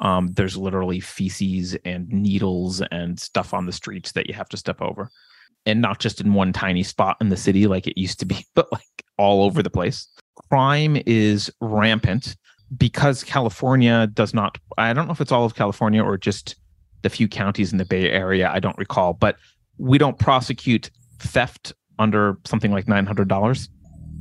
[0.01, 4.57] Um, there's literally feces and needles and stuff on the streets that you have to
[4.57, 5.11] step over.
[5.67, 8.47] And not just in one tiny spot in the city like it used to be,
[8.55, 10.09] but like all over the place.
[10.49, 12.37] Crime is rampant
[12.77, 16.57] because California does not, I don't know if it's all of California or just
[17.03, 19.37] the few counties in the Bay Area, I don't recall, but
[19.79, 23.69] we don't prosecute theft under something like $900.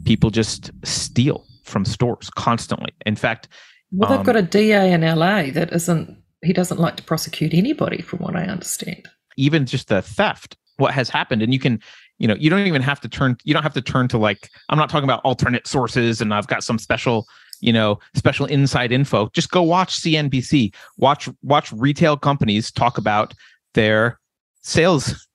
[0.09, 2.91] People just steal from stores constantly.
[3.05, 3.47] In fact,
[3.91, 7.53] well, they've um, got a DA in LA that isn't, he doesn't like to prosecute
[7.53, 9.07] anybody, from what I understand.
[9.37, 11.79] Even just the theft, what has happened, and you can,
[12.17, 14.49] you know, you don't even have to turn, you don't have to turn to like,
[14.69, 17.27] I'm not talking about alternate sources and I've got some special
[17.61, 23.33] you know special inside info just go watch cnbc watch watch retail companies talk about
[23.73, 24.17] their
[24.61, 25.27] sales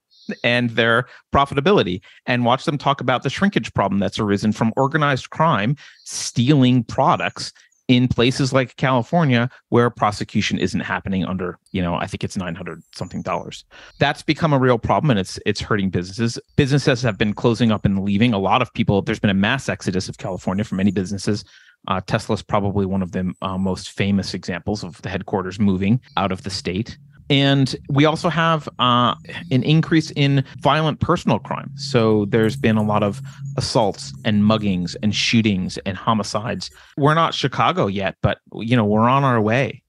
[0.42, 5.30] and their profitability and watch them talk about the shrinkage problem that's arisen from organized
[5.30, 7.52] crime stealing products
[7.86, 12.82] in places like California where prosecution isn't happening under, you know, I think it's 900
[12.94, 13.66] something dollars.
[13.98, 16.38] That's become a real problem and it's it's hurting businesses.
[16.56, 18.32] Businesses have been closing up and leaving.
[18.32, 21.44] A lot of people there's been a mass exodus of California from many businesses
[21.88, 26.00] uh, Tesla is probably one of the uh, most famous examples of the headquarters moving
[26.16, 26.98] out of the state.
[27.30, 29.14] And we also have uh,
[29.50, 31.70] an increase in violent personal crime.
[31.76, 33.22] So there's been a lot of
[33.56, 36.70] assaults and muggings and shootings and homicides.
[36.96, 39.82] We're not Chicago yet, but you know we're on our way.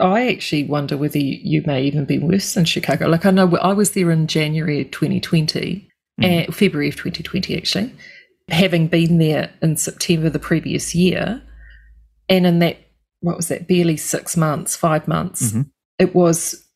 [0.00, 3.08] I actually wonder whether you may even be worse than Chicago.
[3.08, 5.88] Like I know I was there in January 2020,
[6.20, 6.48] mm.
[6.48, 7.94] uh, February of 2020 actually,
[8.48, 11.42] having been there in September the previous year,
[12.28, 12.78] and in that,
[13.20, 15.62] what was that, barely six months, five months, mm-hmm.
[16.02, 16.68] It was,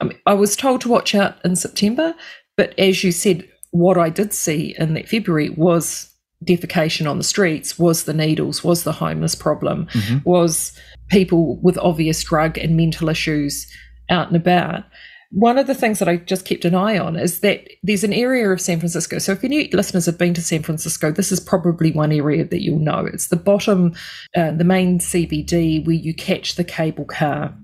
[0.00, 2.14] I, mean, I was told to watch out in September,
[2.56, 6.14] but as you said, what I did see in that February was
[6.44, 10.18] defecation on the streets, was the needles, was the homeless problem, mm-hmm.
[10.24, 10.72] was
[11.08, 13.66] people with obvious drug and mental issues
[14.08, 14.84] out and about
[15.30, 18.14] one of the things that I just kept an eye on is that there's an
[18.14, 19.18] area of San Francisco.
[19.18, 22.62] So if any listeners have been to San Francisco, this is probably one area that
[22.62, 23.04] you'll know.
[23.04, 23.94] It's the bottom,
[24.34, 27.54] uh, the main CBD where you catch the cable car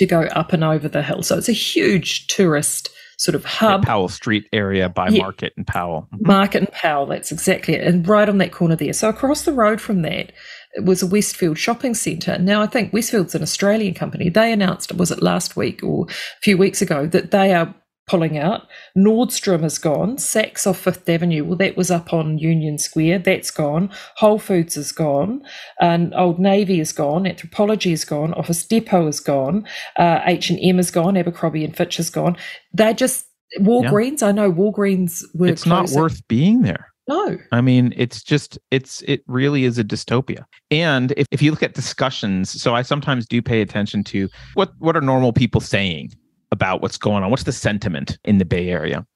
[0.00, 1.22] to go up and over the hill.
[1.22, 3.82] So it's a huge tourist sort of hub.
[3.82, 5.20] Yeah, Powell Street area by yeah.
[5.20, 6.08] Market and Powell.
[6.14, 6.26] Mm-hmm.
[6.26, 7.86] Market and Powell, that's exactly it.
[7.86, 8.94] And right on that corner there.
[8.94, 10.32] So across the road from that,
[10.72, 12.38] it was a Westfield shopping centre.
[12.38, 14.30] Now, I think Westfield's an Australian company.
[14.30, 17.74] They announced, was it last week or a few weeks ago, that they are
[18.10, 18.66] pulling out.
[18.98, 20.16] Nordstrom is gone.
[20.16, 23.20] Saks off Fifth Avenue, well, that was up on Union Square.
[23.20, 23.88] That's gone.
[24.16, 25.42] Whole Foods is gone.
[25.80, 27.22] And Old Navy is gone.
[27.22, 28.34] Anthropologie is gone.
[28.34, 29.64] Office Depot is gone.
[29.96, 31.16] Uh, H&M is gone.
[31.16, 32.36] Abercrombie and Fitch is gone.
[32.72, 33.26] They're just
[33.60, 34.22] Walgreens.
[34.22, 34.28] Yeah.
[34.28, 35.46] I know Walgreens were.
[35.46, 35.94] It's closing.
[35.94, 36.88] not worth being there.
[37.06, 37.38] No.
[37.52, 40.44] I mean, it's just, it's, it really is a dystopia.
[40.70, 44.72] And if, if you look at discussions, so I sometimes do pay attention to what,
[44.78, 46.12] what are normal people saying
[46.52, 47.30] about what's going on?
[47.30, 49.06] What's the sentiment in the Bay Area?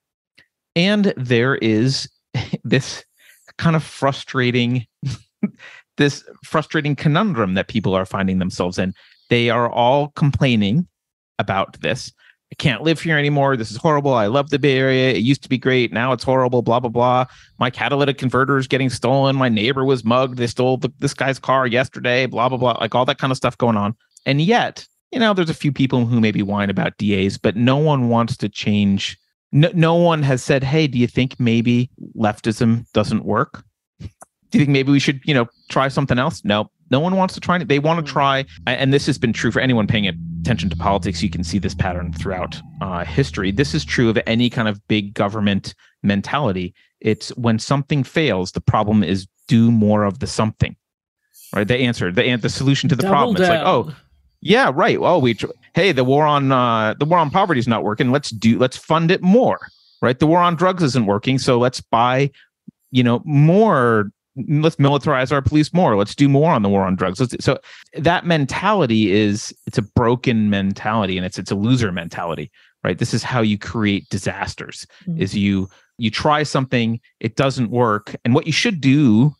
[0.76, 2.08] And there is
[2.64, 3.04] this
[3.58, 4.86] kind of frustrating,
[5.96, 8.94] this frustrating conundrum that people are finding themselves in.
[9.30, 10.86] They are all complaining
[11.38, 12.12] about this.
[12.52, 13.56] I can't live here anymore.
[13.56, 14.14] This is horrible.
[14.14, 15.10] I love the Bay Area.
[15.10, 15.92] It used to be great.
[15.92, 16.62] Now it's horrible.
[16.62, 17.26] Blah blah blah.
[17.58, 19.34] My catalytic converter is getting stolen.
[19.34, 20.36] My neighbor was mugged.
[20.36, 22.26] They stole the, this guy's car yesterday.
[22.26, 22.76] Blah blah blah.
[22.80, 23.96] Like all that kind of stuff going on.
[24.26, 27.76] And yet, you know, there's a few people who maybe whine about DAs, but no
[27.76, 29.16] one wants to change
[29.52, 33.62] no, no one has said, "Hey, do you think maybe leftism doesn't work?
[34.00, 37.34] Do you think maybe we should, you know, try something else?" No, no one wants
[37.34, 37.62] to try.
[37.62, 41.22] They want to try, and this has been true for anyone paying attention to politics.
[41.22, 43.52] You can see this pattern throughout uh, history.
[43.52, 45.72] This is true of any kind of big government
[46.02, 46.74] mentality.
[47.00, 50.74] It's when something fails, the problem is do more of the something.
[51.54, 51.68] Right?
[51.68, 53.36] The answer, the the solution to the Double problem.
[53.36, 53.94] It's like, oh,
[54.44, 55.00] yeah, right.
[55.00, 55.36] Well, we
[55.74, 58.10] hey, the war on uh, the war on poverty is not working.
[58.10, 59.58] Let's do let's fund it more.
[60.02, 60.18] Right.
[60.18, 62.30] The war on drugs isn't working, so let's buy,
[62.90, 64.10] you know, more.
[64.36, 65.96] Let's militarize our police more.
[65.96, 67.20] Let's do more on the war on drugs.
[67.20, 67.58] Let's, so
[67.94, 72.50] that mentality is it's a broken mentality and it's it's a loser mentality.
[72.82, 72.98] Right.
[72.98, 74.86] This is how you create disasters.
[75.08, 75.20] Mm.
[75.20, 79.34] Is you you try something, it doesn't work, and what you should do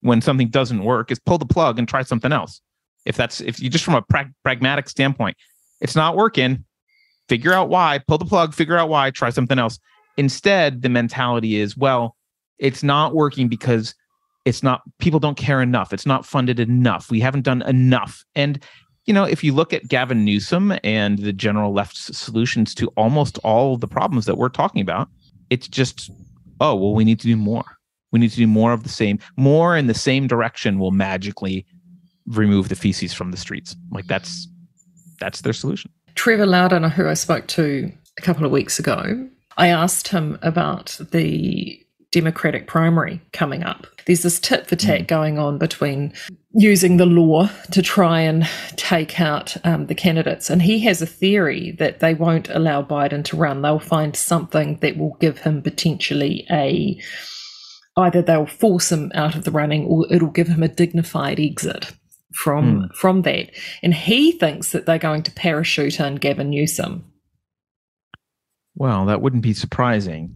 [0.00, 2.60] when something doesn't work is pull the plug and try something else
[3.08, 5.36] if that's if you just from a prag- pragmatic standpoint
[5.80, 6.64] it's not working
[7.28, 9.80] figure out why pull the plug figure out why try something else.
[10.16, 12.14] Instead the mentality is well
[12.58, 13.94] it's not working because
[14.44, 15.92] it's not people don't care enough.
[15.92, 17.10] It's not funded enough.
[17.10, 18.24] We haven't done enough.
[18.34, 18.62] And
[19.06, 23.38] you know if you look at gavin newsom and the general left's solutions to almost
[23.38, 25.08] all the problems that we're talking about
[25.50, 26.10] it's just
[26.60, 27.64] oh well we need to do more.
[28.10, 31.64] We need to do more of the same more in the same direction will magically
[32.28, 34.48] remove the feces from the streets like that's
[35.18, 39.68] that's their solution Trevor Loudon, who I spoke to a couple of weeks ago, I
[39.68, 43.86] asked him about the Democratic primary coming up.
[44.04, 46.12] There's this tit for tat going on between
[46.54, 50.50] using the law to try and take out um, the candidates.
[50.50, 53.62] And he has a theory that they won't allow Biden to run.
[53.62, 57.00] They'll find something that will give him potentially a
[57.96, 61.92] either they'll force him out of the running or it'll give him a dignified exit
[62.38, 62.86] from hmm.
[62.94, 63.50] from that.
[63.82, 67.04] And he thinks that they're going to parachute in Gavin Newsom.
[68.76, 70.34] Well, that wouldn't be surprising.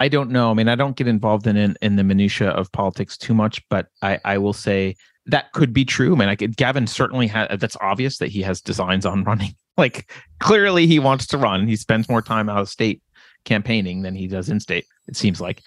[0.00, 0.50] I don't know.
[0.50, 3.62] I mean, I don't get involved in in, in the minutia of politics too much,
[3.68, 6.14] but I, I will say that could be true.
[6.14, 7.60] I mean, I could, Gavin certainly has.
[7.60, 9.54] That's obvious that he has designs on running.
[9.76, 11.68] Like clearly, he wants to run.
[11.68, 13.00] He spends more time out of state
[13.44, 14.86] campaigning than he does in state.
[15.06, 15.62] It seems like.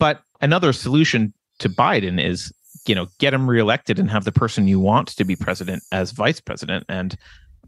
[0.00, 2.52] But another solution to Biden is,
[2.88, 6.12] you know, get him reelected and have the person you want to be president as
[6.12, 6.84] vice president.
[6.88, 7.16] And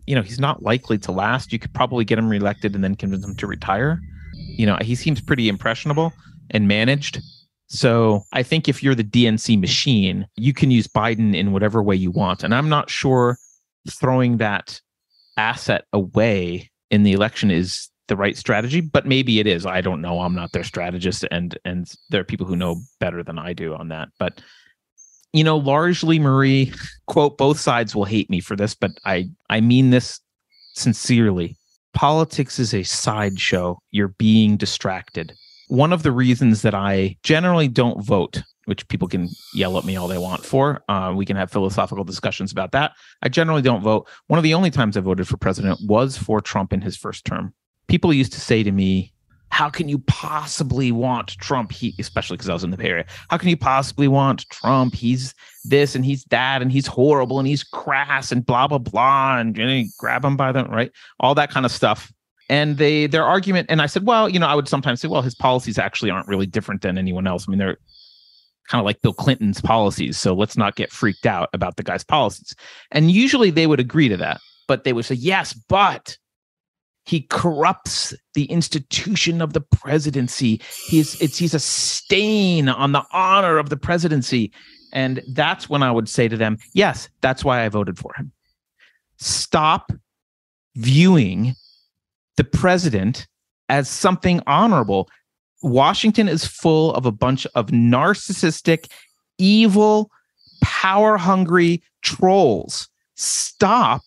[0.07, 1.53] you know, he's not likely to last.
[1.53, 4.01] You could probably get him reelected and then convince him to retire.
[4.33, 6.13] You know, he seems pretty impressionable
[6.51, 7.21] and managed.
[7.67, 11.95] So I think if you're the DNC machine, you can use Biden in whatever way
[11.95, 12.43] you want.
[12.43, 13.37] And I'm not sure
[13.91, 14.81] throwing that
[15.37, 19.67] asset away in the election is the right strategy, but maybe it is.
[19.67, 20.21] I don't know.
[20.21, 23.75] I'm not their strategist, and and there are people who know better than I do
[23.75, 24.09] on that.
[24.19, 24.41] But
[25.33, 26.73] you know, largely Marie,
[27.07, 30.21] quote, both sides will hate me for this, but I I mean this
[30.75, 31.57] sincerely.
[31.95, 33.79] Politics is a sideshow.
[33.91, 35.33] You're being distracted.
[35.69, 39.97] One of the reasons that I generally don't vote, which people can yell at me
[39.97, 42.93] all they want for, uh, we can have philosophical discussions about that.
[43.23, 44.09] I generally don't vote.
[44.29, 47.25] One of the only times I voted for president was for Trump in his first
[47.25, 47.53] term.
[47.87, 49.12] People used to say to me,
[49.51, 51.73] how can you possibly want Trump?
[51.73, 53.07] He, especially because I was in the Bay Area.
[53.31, 54.95] How can you possibly want Trump?
[54.95, 55.35] He's
[55.65, 59.57] this and he's that and he's horrible and he's crass and blah blah blah and
[59.57, 62.13] you know, grab him by the right, all that kind of stuff.
[62.51, 65.23] And they their argument, and I said, well, you know, I would sometimes say, well,
[65.23, 67.45] his policies actually aren't really different than anyone else.
[67.47, 67.77] I mean, they're
[68.69, 72.05] kind of like Bill Clinton's policies, so let's not get freaked out about the guy's
[72.05, 72.55] policies.
[72.91, 76.17] And usually they would agree to that, but they would say, yes, but
[77.09, 80.61] he corrupts the institution of the presidency.
[80.87, 84.53] He's it's he's a stain on the honor of the presidency.
[84.92, 88.33] And that's when I would say to them, yes, that's why I voted for him.
[89.16, 89.90] Stop
[90.77, 91.55] viewing
[92.37, 93.27] the president
[93.71, 95.09] as something honorable.
[95.62, 98.90] Washington is full of a bunch of narcissistic,
[99.38, 100.11] evil,
[100.62, 102.88] power hungry trolls.
[103.16, 104.03] Stop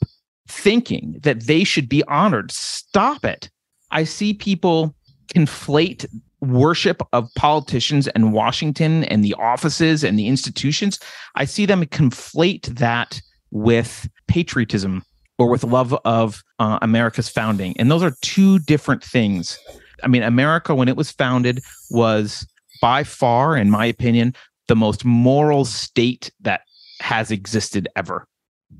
[0.51, 2.51] thinking that they should be honored.
[2.51, 3.49] Stop it.
[3.91, 4.93] I see people
[5.33, 6.05] conflate
[6.41, 10.99] worship of politicians and Washington and the offices and the institutions.
[11.36, 13.21] I see them conflate that
[13.51, 15.03] with patriotism
[15.38, 17.76] or with love of uh, America's founding.
[17.80, 19.57] And those are two different things.
[20.03, 22.47] I mean, America, when it was founded, was
[22.82, 24.36] by far, in my opinion,
[24.67, 26.61] the most moral state that
[27.01, 28.28] has existed ever.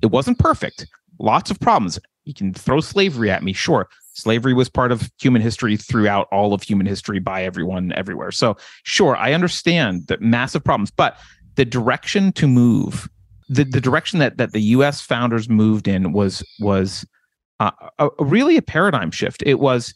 [0.02, 0.88] It wasn't perfect,
[1.22, 2.00] lots of problems.
[2.26, 3.88] You can throw slavery at me, sure.
[4.14, 8.32] Slavery was part of human history throughout all of human history by everyone everywhere.
[8.32, 11.18] So, sure, I understand the massive problems, but
[11.56, 13.10] the direction to move,
[13.50, 15.02] the, the direction that that the U.S.
[15.02, 17.06] founders moved in was was
[17.60, 19.42] uh, a, a really a paradigm shift.
[19.46, 19.94] It was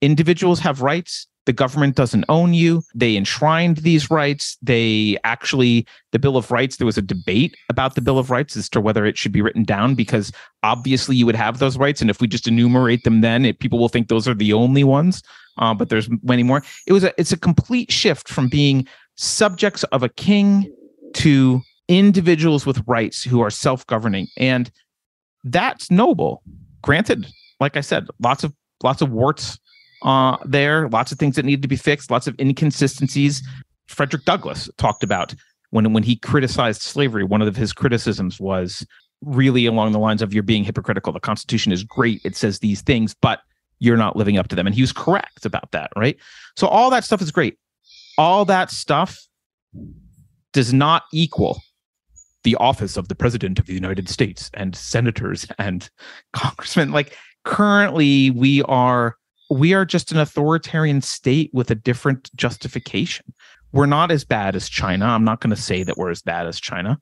[0.00, 1.27] individuals have rights.
[1.48, 2.82] The government doesn't own you.
[2.94, 4.58] They enshrined these rights.
[4.60, 8.54] They actually, the Bill of Rights, there was a debate about the Bill of Rights
[8.54, 10.30] as to whether it should be written down because
[10.62, 12.02] obviously you would have those rights.
[12.02, 14.84] And if we just enumerate them, then it, people will think those are the only
[14.84, 15.22] ones.
[15.56, 16.62] Uh, but there's many more.
[16.86, 20.70] It was a, it's a complete shift from being subjects of a king
[21.14, 24.26] to individuals with rights who are self-governing.
[24.36, 24.70] And
[25.44, 26.42] that's noble.
[26.82, 27.26] Granted,
[27.58, 28.52] like I said, lots of
[28.84, 29.58] lots of warts
[30.02, 33.42] uh, there, lots of things that need to be fixed, lots of inconsistencies.
[33.86, 35.34] Frederick Douglass talked about
[35.70, 37.24] when when he criticized slavery.
[37.24, 38.86] One of his criticisms was
[39.22, 41.12] really along the lines of you're being hypocritical.
[41.12, 43.40] The Constitution is great; it says these things, but
[43.80, 44.66] you're not living up to them.
[44.66, 46.16] And he was correct about that, right?
[46.56, 47.58] So all that stuff is great.
[48.16, 49.18] All that stuff
[50.52, 51.60] does not equal
[52.44, 55.88] the office of the president of the United States and senators and
[56.32, 56.92] congressmen.
[56.92, 59.16] Like currently we are
[59.50, 63.26] we are just an authoritarian state with a different justification.
[63.72, 65.06] We're not as bad as China.
[65.06, 66.98] I'm not going to say that we're as bad as China,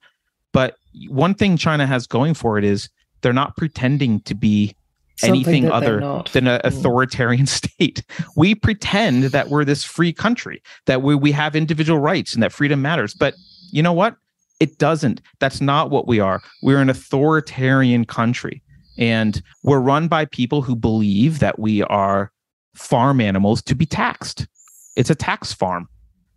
[0.53, 0.77] but
[1.09, 2.89] one thing China has going for it is
[3.23, 4.75] they're not pretending to be
[5.19, 6.01] Something anything other
[6.33, 6.65] than an Mm.
[6.65, 8.03] authoritarian state.
[8.37, 12.53] We pretend that we're this free country, that we, we have individual rights and that
[12.53, 13.15] freedom matters.
[13.15, 13.35] But
[13.73, 14.17] you know what?
[14.61, 15.23] It doesn't.
[15.39, 16.43] That's not what we are.
[16.63, 18.63] We're an authoritarian country.
[18.99, 22.31] And we're run by people who believe that we are
[22.77, 24.47] farm animals to be taxed.
[24.97, 25.89] It's a tax farm.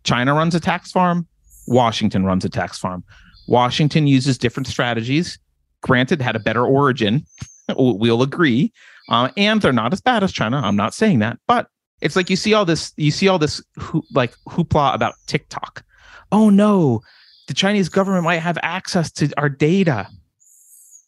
[0.04, 1.26] China runs a tax farm.
[1.66, 3.04] Washington runs a tax farm.
[3.46, 5.38] Washington uses different strategies.
[5.82, 7.24] Granted, had a better origin.
[7.76, 8.72] We'll agree.
[9.10, 10.60] Uh, and they're not as bad as China.
[10.64, 11.68] I'm not saying that, but
[12.00, 12.92] it's like you see all this.
[12.96, 15.84] You see all this hoo- like hoopla about TikTok.
[16.32, 17.00] Oh no,
[17.46, 20.08] the Chinese government might have access to our data.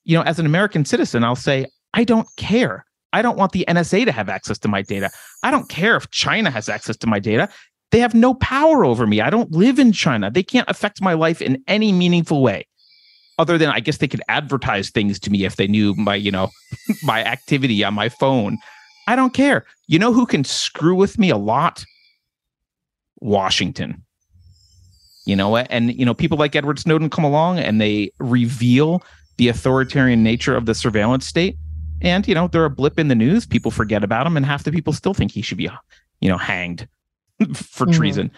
[0.05, 2.85] You know, as an American citizen, I'll say I don't care.
[3.13, 5.11] I don't want the NSA to have access to my data.
[5.43, 7.49] I don't care if China has access to my data.
[7.91, 9.21] They have no power over me.
[9.21, 10.31] I don't live in China.
[10.31, 12.67] They can't affect my life in any meaningful way.
[13.39, 16.31] Other than I guess they could advertise things to me if they knew my, you
[16.31, 16.49] know,
[17.03, 18.59] my activity on my phone.
[19.07, 19.67] I don't care.
[19.89, 21.85] You know who can screw with me a lot?
[23.21, 24.03] Washington.
[25.27, 25.57] You know?
[25.57, 29.03] And you know, people like Edward Snowden come along and they reveal
[29.37, 31.57] the authoritarian nature of the surveillance state.
[32.03, 33.47] And you know, they're a blip in the news.
[33.47, 35.69] People forget about him, and half the people still think he should be,
[36.21, 36.87] you know, hanged
[37.55, 37.95] for Mhm.
[37.95, 38.31] treason.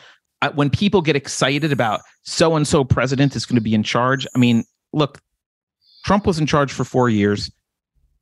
[0.43, 3.83] Uh, when people get excited about so and so president is going to be in
[3.83, 5.21] charge, I mean, look,
[6.05, 7.51] Trump was in charge for four years.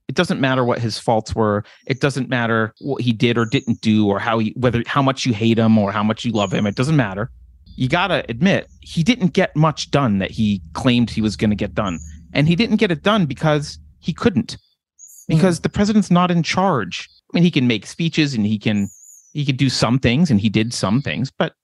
[0.09, 1.65] It doesn't matter what his faults were.
[1.87, 5.27] It doesn't matter what he did or didn't do, or how he, whether how much
[5.27, 6.67] you hate him or how much you love him.
[6.67, 7.31] It doesn't matter.
[7.75, 11.57] You gotta admit he didn't get much done that he claimed he was going to
[11.57, 11.99] get done,
[12.35, 14.59] and he didn't get it done because he couldn't,
[15.33, 15.63] because hmm.
[15.63, 17.09] the president's not in charge.
[17.33, 18.91] I mean, he can make speeches and he can
[19.33, 21.55] he could do some things, and he did some things, but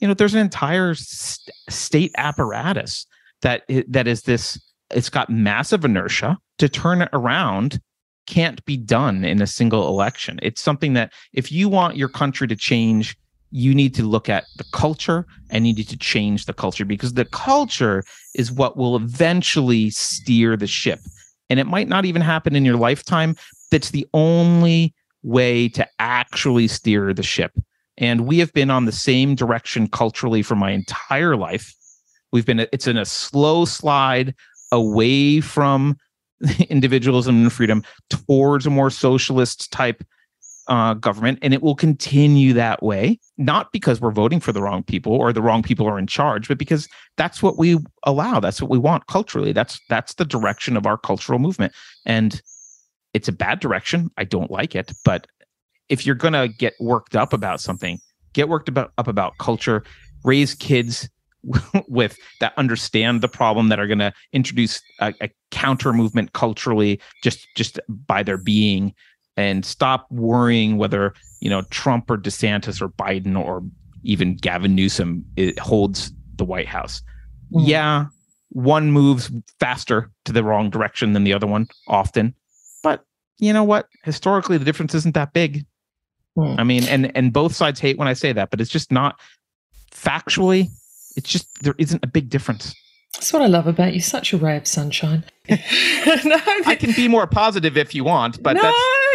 [0.00, 3.06] you know, there's an entire st- state apparatus
[3.42, 4.60] that that is this.
[4.90, 7.80] It's got massive inertia to turn it around.
[8.26, 10.38] Can't be done in a single election.
[10.42, 13.16] It's something that if you want your country to change,
[13.50, 17.14] you need to look at the culture and you need to change the culture because
[17.14, 18.04] the culture
[18.34, 21.00] is what will eventually steer the ship.
[21.50, 23.36] And it might not even happen in your lifetime.
[23.70, 27.52] That's the only way to actually steer the ship.
[27.96, 31.74] And we have been on the same direction culturally for my entire life.
[32.32, 34.34] We've been, it's in a slow slide
[34.70, 35.96] away from
[36.68, 40.04] individualism and freedom towards a more socialist type
[40.68, 43.18] uh, government, and it will continue that way.
[43.36, 46.48] Not because we're voting for the wrong people or the wrong people are in charge,
[46.48, 48.40] but because that's what we allow.
[48.40, 49.52] That's what we want culturally.
[49.52, 51.72] That's that's the direction of our cultural movement,
[52.04, 52.40] and
[53.14, 54.10] it's a bad direction.
[54.16, 55.26] I don't like it, but
[55.88, 57.98] if you're gonna get worked up about something,
[58.34, 59.84] get worked about up about culture.
[60.24, 61.08] Raise kids
[61.88, 67.00] with that understand the problem that are going to introduce a, a counter movement culturally
[67.22, 68.92] just just by their being
[69.38, 73.62] and stop worrying whether you know Trump or DeSantis or Biden or
[74.02, 77.00] even Gavin Newsom it holds the White House.
[77.54, 77.66] Mm.
[77.66, 78.06] Yeah,
[78.50, 79.30] one moves
[79.60, 82.34] faster to the wrong direction than the other one often,
[82.82, 83.06] but
[83.38, 83.88] you know what?
[84.02, 85.64] Historically, the difference isn't that big.
[86.36, 86.58] Mm.
[86.58, 89.20] I mean, and and both sides hate when I say that, but it's just not
[89.92, 90.66] factually.
[91.16, 92.74] It's just there isn't a big difference.
[93.14, 94.00] That's what I love about you.
[94.00, 95.24] Such a ray of sunshine.
[95.48, 95.56] no,
[96.66, 98.62] I can be more positive if you want, but no,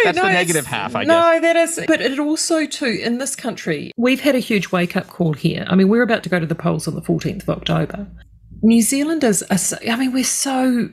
[0.03, 1.33] that's no, the negative half, I no, guess.
[1.33, 1.79] No, that is.
[1.87, 5.65] But it also, too, in this country, we've had a huge wake up call here.
[5.67, 8.07] I mean, we're about to go to the polls on the 14th of October.
[8.61, 10.89] New Zealanders are, so, I mean, we're so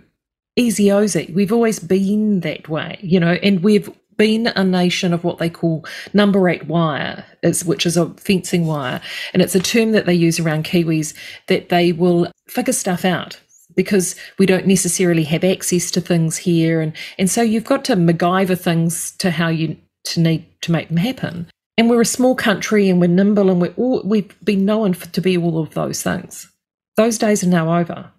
[0.56, 1.32] easy ozy.
[1.32, 5.48] We've always been that way, you know, and we've been a nation of what they
[5.48, 9.00] call number eight wire, is, which is a fencing wire.
[9.32, 11.14] And it's a term that they use around Kiwis
[11.46, 13.40] that they will figure stuff out
[13.74, 16.80] because we don't necessarily have access to things here.
[16.80, 20.88] And, and so you've got to MacGyver things to how you to need to make
[20.88, 21.50] them happen.
[21.76, 25.08] And we're a small country and we're nimble and we're all, we've been known for,
[25.08, 26.50] to be all of those things.
[26.96, 28.10] Those days are now over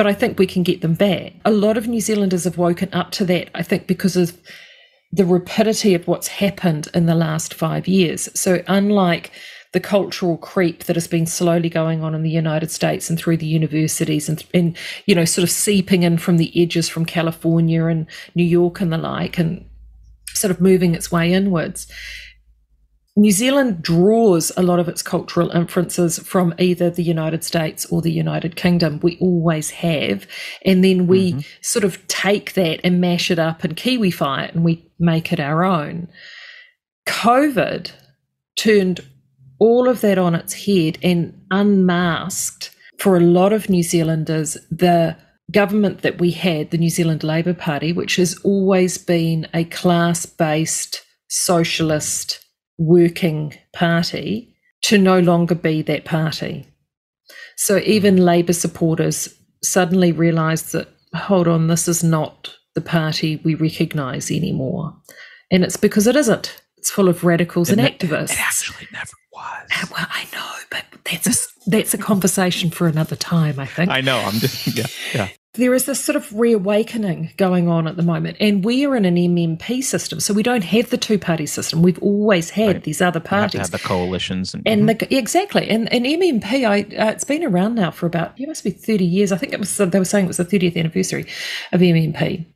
[0.00, 1.34] but I think we can get them back.
[1.44, 4.34] A lot of New Zealanders have woken up to that, I think, because of
[5.12, 8.26] the rapidity of what's happened in the last five years.
[8.32, 9.30] So, unlike
[9.72, 13.36] the cultural creep that has been slowly going on in the United States and through
[13.36, 17.86] the universities and, and you know, sort of seeping in from the edges from California
[17.86, 19.64] and New York and the like, and
[20.34, 21.86] sort of moving its way inwards.
[23.16, 28.00] New Zealand draws a lot of its cultural inferences from either the United States or
[28.00, 29.00] the United Kingdom.
[29.02, 30.26] We always have.
[30.64, 31.40] And then we mm-hmm.
[31.60, 35.40] sort of take that and mash it up and Kiwify it and we make it
[35.40, 36.08] our own.
[37.06, 37.90] COVID
[38.56, 39.00] turned
[39.60, 45.16] all of that on its head and unmasked for a lot of New Zealanders the
[45.50, 50.26] government that we had, the New Zealand Labour Party, which has always been a class
[50.26, 52.44] based socialist
[52.78, 56.66] working party to no longer be that party.
[57.56, 63.54] So even Labour supporters suddenly realised that, hold on, this is not the party we
[63.54, 64.94] recognise anymore.
[65.50, 66.59] And it's because it isn't.
[66.80, 68.32] It's full of radicals and, and activists.
[68.32, 69.68] It actually never was.
[69.70, 73.90] Uh, well, I know, but that's a, that's a conversation for another time, I think.
[73.90, 74.18] I know.
[74.18, 78.36] I'm just, yeah, yeah there is this sort of reawakening going on at the moment,
[78.38, 81.82] and we are in an MMP system, so we don't have the two-party system.
[81.82, 82.82] We've always had right.
[82.84, 84.98] these other parties, have the coalitions, and, and mm-hmm.
[84.98, 88.62] the, exactly, and and MMP, I, uh, it's been around now for about it must
[88.62, 89.32] be thirty years.
[89.32, 91.26] I think it was they were saying it was the thirtieth anniversary
[91.72, 92.46] of MMP.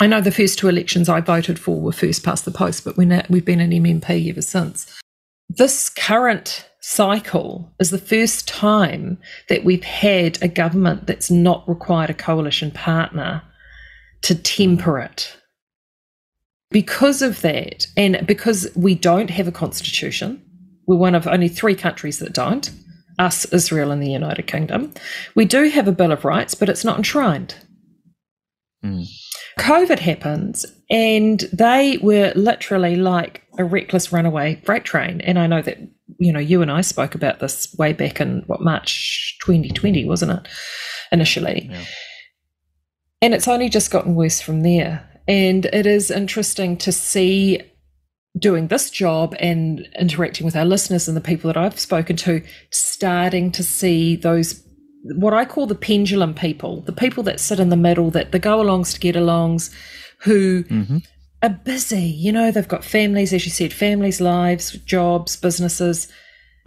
[0.00, 2.96] I know the first two elections I voted for were first past the post, but
[2.96, 5.00] we're we've been an MMP ever since.
[5.48, 9.18] This current cycle is the first time
[9.48, 13.42] that we've had a government that's not required a coalition partner
[14.22, 15.36] to temper it.
[16.70, 20.42] Because of that, and because we don't have a constitution,
[20.86, 22.70] we're one of only three countries that don't
[23.18, 24.92] us, Israel, and the United Kingdom.
[25.34, 27.54] We do have a Bill of Rights, but it's not enshrined.
[28.84, 29.06] Mm.
[29.58, 35.20] COVID happens, and they were literally like a reckless runaway freight train.
[35.20, 35.78] And I know that
[36.18, 40.32] you know, you and I spoke about this way back in what March 2020, wasn't
[40.32, 40.48] it?
[41.10, 41.68] Initially.
[41.70, 41.84] Yeah.
[43.20, 45.08] And it's only just gotten worse from there.
[45.28, 47.62] And it is interesting to see
[48.38, 52.42] doing this job and interacting with our listeners and the people that I've spoken to,
[52.70, 54.64] starting to see those
[55.02, 58.38] what I call the pendulum people, the people that sit in the middle, that the
[58.38, 59.72] go alongs to get alongs,
[60.20, 60.98] who mm-hmm
[61.42, 62.02] are busy.
[62.02, 66.08] You know, they've got families, as you said, families, lives, jobs, businesses.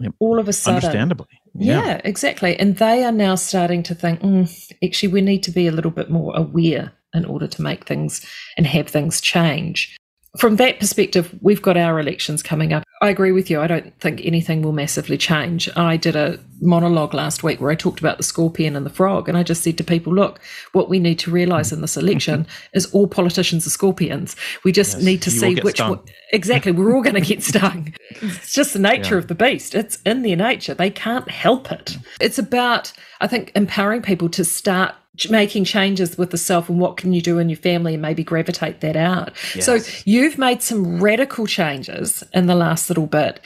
[0.00, 0.14] Yep.
[0.18, 1.26] All of a sudden, understandably.
[1.54, 1.84] Yeah.
[1.84, 2.00] yeah.
[2.04, 2.58] exactly.
[2.58, 5.90] And they are now starting to think, mm, actually, we need to be a little
[5.90, 8.26] bit more aware in order to make things
[8.58, 9.96] and have things change
[10.38, 12.84] from that perspective, we've got our elections coming up.
[13.02, 13.60] I agree with you.
[13.60, 15.68] I don't think anything will massively change.
[15.76, 19.28] I did a monologue last week where I talked about the scorpion and the frog,
[19.28, 20.40] and I just said to people, look,
[20.72, 24.36] what we need to realize in this election is all politicians are scorpions.
[24.64, 26.00] We just yes, need to see which one.
[26.32, 26.72] Exactly.
[26.72, 27.94] We're all going to get stung.
[28.10, 29.18] It's just the nature yeah.
[29.18, 29.76] of the beast.
[29.76, 30.74] It's in their nature.
[30.74, 31.96] They can't help it.
[32.20, 34.96] It's about, I think, empowering people to start
[35.30, 38.22] making changes with the self and what can you do in your family and maybe
[38.22, 39.32] gravitate that out.
[39.54, 39.64] Yes.
[39.64, 43.40] So you've made some radical changes in the last little bit.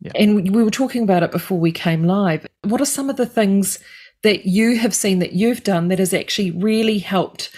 [0.00, 0.12] Yeah.
[0.14, 2.46] And we were talking about it before we came live.
[2.62, 3.78] What are some of the things
[4.22, 7.50] that you have seen that you've done that has actually really helped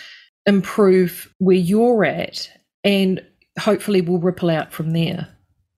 [0.47, 2.51] improve where you're at
[2.83, 3.25] and
[3.59, 5.29] hopefully will ripple out from there?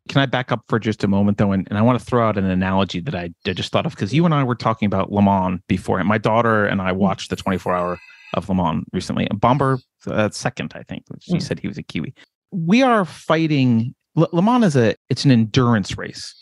[0.09, 1.53] Can I back up for just a moment though?
[1.53, 3.95] And, and I want to throw out an analogy that I, I just thought of
[3.95, 5.99] because you and I were talking about Le Mans before.
[5.99, 6.97] And my daughter and I mm.
[6.97, 7.99] watched the 24 hour
[8.35, 9.29] of Le Mans recently.
[9.33, 11.05] Bamber uh, second, I think.
[11.21, 11.43] She mm.
[11.43, 12.15] said he was a Kiwi.
[12.51, 13.95] We are fighting.
[14.17, 16.35] Le, Le Mans is a it's an endurance race.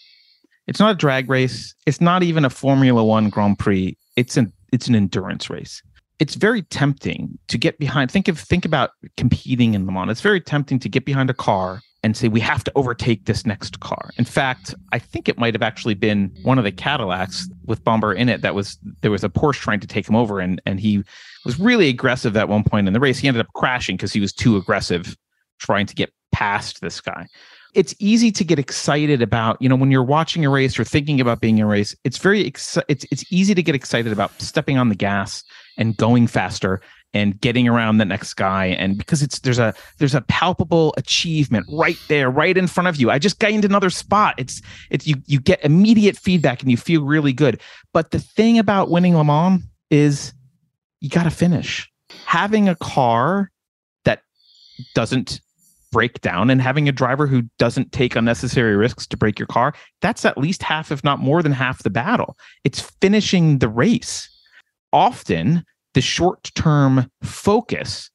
[0.66, 1.74] It's not a drag race.
[1.86, 3.96] It's not even a Formula One Grand Prix.
[4.16, 5.82] It's an it's an endurance race.
[6.18, 8.10] It's very tempting to get behind.
[8.10, 10.10] Think of think about competing in Le Mans.
[10.10, 13.44] It's very tempting to get behind a car and say we have to overtake this
[13.44, 14.10] next car.
[14.16, 18.12] In fact, I think it might have actually been one of the Cadillacs with Bamber
[18.12, 20.80] in it that was there was a Porsche trying to take him over and and
[20.80, 21.02] he
[21.44, 23.18] was really aggressive at one point in the race.
[23.18, 25.16] He ended up crashing because he was too aggressive
[25.58, 27.26] trying to get past this guy.
[27.72, 31.20] It's easy to get excited about, you know, when you're watching a race or thinking
[31.20, 34.32] about being in a race, it's very exci- it's it's easy to get excited about
[34.40, 35.44] stepping on the gas
[35.76, 36.80] and going faster
[37.12, 38.66] and getting around the next guy.
[38.66, 42.96] And because it's there's a there's a palpable achievement right there right in front of
[42.96, 43.10] you.
[43.10, 44.34] I just gained another spot.
[44.38, 47.60] It's it's you you get immediate feedback and you feel really good.
[47.92, 50.32] But the thing about winning le mans is
[51.00, 51.90] you got to finish.
[52.26, 53.50] Having a car
[54.04, 54.22] that
[54.94, 55.40] doesn't
[55.92, 59.74] break down and having a driver who doesn't take unnecessary risks to break your car
[60.00, 62.36] that's at least half if not more than half the battle.
[62.62, 64.28] It's finishing the race.
[64.92, 65.64] Often
[65.94, 68.10] the short term focus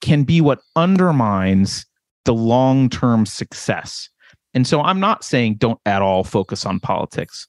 [0.00, 1.86] can be what undermines
[2.24, 4.08] the long term success.
[4.54, 7.48] And so I'm not saying don't at all focus on politics.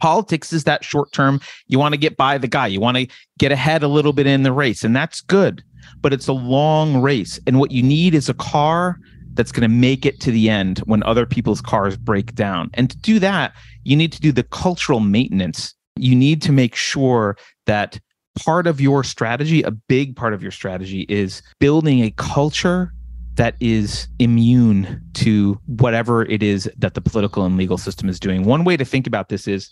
[0.00, 1.40] Politics is that short term.
[1.66, 3.08] You want to get by the guy, you want to
[3.38, 5.62] get ahead a little bit in the race, and that's good.
[6.00, 7.40] But it's a long race.
[7.46, 8.98] And what you need is a car
[9.34, 12.70] that's going to make it to the end when other people's cars break down.
[12.74, 13.54] And to do that,
[13.84, 15.74] you need to do the cultural maintenance.
[15.96, 17.98] You need to make sure that
[18.38, 22.92] part of your strategy, a big part of your strategy is building a culture
[23.34, 28.44] that is immune to whatever it is that the political and legal system is doing.
[28.44, 29.70] One way to think about this is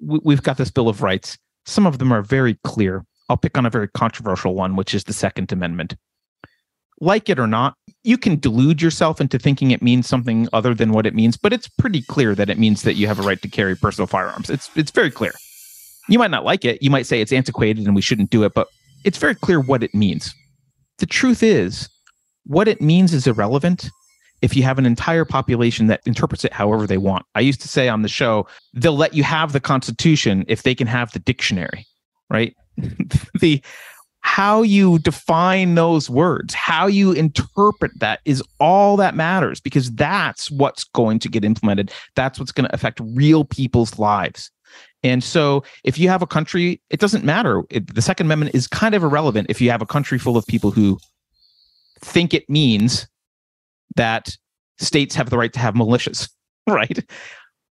[0.00, 1.38] we've got this Bill of Rights.
[1.64, 3.04] Some of them are very clear.
[3.28, 5.96] I'll pick on a very controversial one, which is the Second Amendment.
[7.00, 7.74] Like it or not,
[8.04, 11.54] you can delude yourself into thinking it means something other than what it means, but
[11.54, 14.50] it's pretty clear that it means that you have a right to carry personal firearms.
[14.50, 15.32] It's it's very clear.
[16.10, 16.82] You might not like it.
[16.82, 18.66] You might say it's antiquated and we shouldn't do it, but
[19.04, 20.34] it's very clear what it means.
[20.98, 21.88] The truth is,
[22.44, 23.88] what it means is irrelevant
[24.42, 27.24] if you have an entire population that interprets it however they want.
[27.34, 30.74] I used to say on the show, they'll let you have the Constitution if they
[30.74, 31.86] can have the dictionary,
[32.28, 32.54] right?
[33.40, 33.62] the
[34.22, 40.50] how you define those words, how you interpret that is all that matters because that's
[40.50, 41.92] what's going to get implemented.
[42.16, 44.50] That's what's going to affect real people's lives.
[45.02, 47.62] And so, if you have a country, it doesn't matter.
[47.70, 50.46] It, the Second Amendment is kind of irrelevant if you have a country full of
[50.46, 50.98] people who
[52.00, 53.08] think it means
[53.96, 54.36] that
[54.78, 56.28] states have the right to have militias,
[56.68, 56.98] right?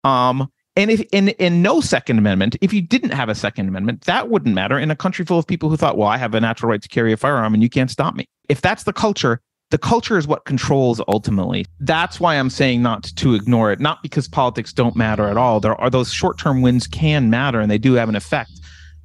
[0.03, 4.01] Um, and if in in no Second Amendment, if you didn't have a Second Amendment,
[4.01, 6.39] that wouldn't matter in a country full of people who thought, well, I have a
[6.39, 8.25] natural right to carry a firearm and you can't stop me.
[8.47, 9.41] If that's the culture,
[9.71, 11.65] the culture is what controls ultimately.
[11.79, 15.59] That's why I'm saying not to ignore it, not because politics don't matter at all.
[15.61, 18.51] There are those short term wins can matter and they do have an effect,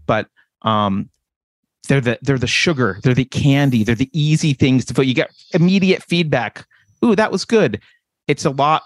[0.07, 0.29] but
[0.63, 1.09] um,
[1.89, 5.07] they're the they're the sugar, they're the candy, they're the easy things to put.
[5.07, 6.67] You get immediate feedback.
[7.05, 7.81] Ooh, that was good.
[8.27, 8.83] It's a lot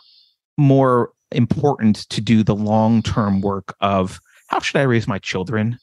[0.59, 5.79] more important to do the long term work of how should I raise my children?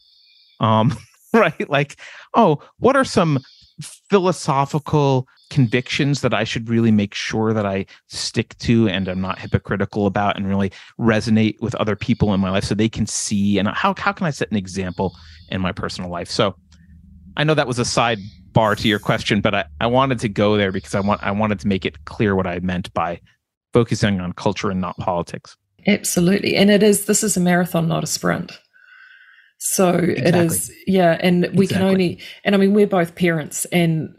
[0.60, 0.96] Um,
[1.34, 1.68] right?
[1.68, 1.96] Like,
[2.36, 3.40] oh, what are some
[3.82, 9.40] philosophical convictions that I should really make sure that I stick to and I'm not
[9.40, 13.58] hypocritical about and really resonate with other people in my life so they can see
[13.58, 15.16] and how how can I set an example
[15.50, 16.30] in my personal life.
[16.30, 16.56] So
[17.38, 20.58] I know that was a sidebar to your question, but I, I wanted to go
[20.58, 23.22] there because I want I wanted to make it clear what I meant by
[23.74, 25.56] focusing on culture and not politics.
[25.86, 26.56] Absolutely.
[26.56, 28.60] And it is this is a marathon, not a sprint.
[29.60, 30.24] So exactly.
[30.24, 31.18] it is, yeah.
[31.20, 31.68] And we exactly.
[31.68, 34.16] can only, and I mean, we're both parents, and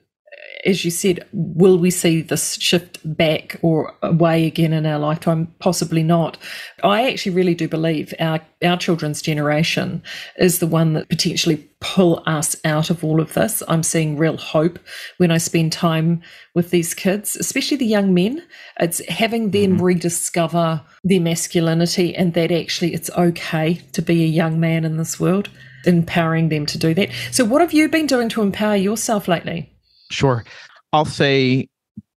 [0.64, 5.52] as you said, will we see this shift back or away again in our lifetime?
[5.60, 6.36] Possibly not.
[6.82, 10.02] I actually really do believe our, our children's generation
[10.36, 13.62] is the one that potentially pull us out of all of this.
[13.68, 14.78] I'm seeing real hope
[15.18, 16.22] when I spend time
[16.54, 18.42] with these kids, especially the young men.
[18.80, 19.82] It's having them mm-hmm.
[19.82, 25.20] rediscover their masculinity and that actually it's okay to be a young man in this
[25.20, 25.50] world,
[25.84, 27.10] empowering them to do that.
[27.30, 29.72] So, what have you been doing to empower yourself lately?
[30.10, 30.44] Sure.
[30.92, 31.68] I'll say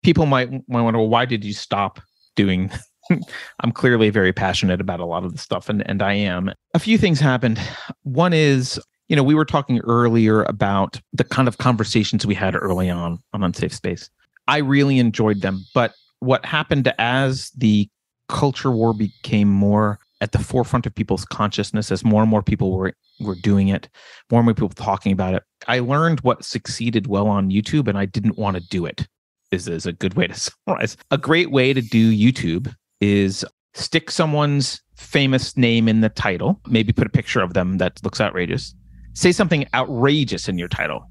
[0.03, 1.99] people might, might wonder, well, why did you stop
[2.35, 2.71] doing?
[3.61, 6.51] I'm clearly very passionate about a lot of the stuff, and, and I am.
[6.73, 7.59] A few things happened.
[8.03, 12.55] One is, you know, we were talking earlier about the kind of conversations we had
[12.55, 14.09] early on on Unsafe Space.
[14.47, 17.89] I really enjoyed them, but what happened as the
[18.27, 22.71] culture war became more at the forefront of people's consciousness as more and more people
[22.71, 23.89] were were doing it,
[24.31, 25.43] more and more people talking about it.
[25.67, 29.07] I learned what succeeded well on YouTube, and I didn't want to do it.
[29.51, 30.33] Is is a good way to
[30.67, 30.97] summarize.
[31.11, 36.91] A great way to do YouTube is stick someone's famous name in the title, maybe
[36.91, 38.75] put a picture of them that looks outrageous.
[39.13, 41.09] Say something outrageous in your title.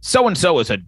[0.00, 0.78] So and so is a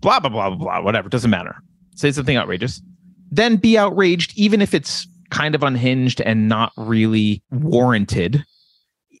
[0.00, 0.80] blah blah blah blah blah.
[0.82, 1.56] Whatever doesn't matter.
[1.94, 2.82] Say something outrageous.
[3.30, 8.44] Then be outraged, even if it's kind of unhinged and not really warranted.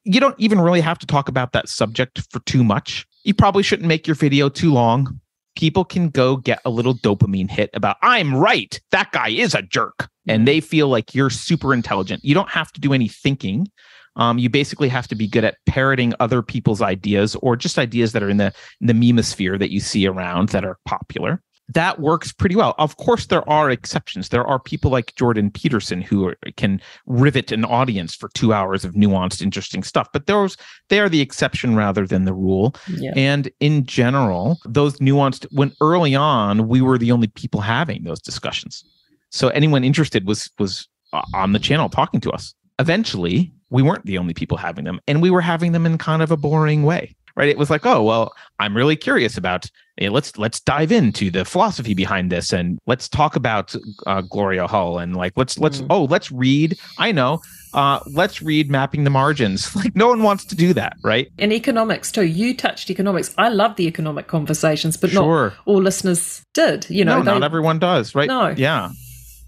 [0.04, 3.06] You don't even really have to talk about that subject for too much.
[3.24, 5.20] You probably shouldn't make your video too long.
[5.54, 8.80] People can go get a little dopamine hit about, I'm right.
[8.90, 10.08] That guy is a jerk.
[10.26, 12.24] And they feel like you're super intelligent.
[12.24, 13.68] You don't have to do any thinking.
[14.16, 18.12] Um, you basically have to be good at parroting other people's ideas or just ideas
[18.12, 22.00] that are in the in the memosphere that you see around that are popular that
[22.00, 22.74] works pretty well.
[22.78, 24.28] Of course, there are exceptions.
[24.28, 28.84] There are people like Jordan Peterson who are, can rivet an audience for two hours
[28.84, 30.08] of nuanced, interesting stuff.
[30.12, 30.56] But those
[30.88, 32.74] they are the exception rather than the rule.
[32.88, 33.12] Yeah.
[33.16, 35.46] And in general, those nuanced.
[35.52, 38.84] When early on, we were the only people having those discussions.
[39.30, 42.54] So anyone interested was was uh, on the channel talking to us.
[42.78, 46.22] Eventually, we weren't the only people having them, and we were having them in kind
[46.22, 49.66] of a boring way right it was like oh well i'm really curious about
[49.98, 53.74] hey, let's let's dive into the philosophy behind this and let's talk about
[54.06, 55.86] uh, gloria hull and like let's let's Mm.
[55.90, 57.40] oh let's read i know
[57.74, 61.52] uh let's read mapping the margins like no one wants to do that right And
[61.52, 62.24] economics too.
[62.26, 63.34] You touched economics.
[63.38, 66.86] I love the economic conversations, but not all listeners did.
[66.90, 68.28] You know, no, not everyone does, right?
[68.28, 68.48] No.
[68.48, 68.90] Yeah.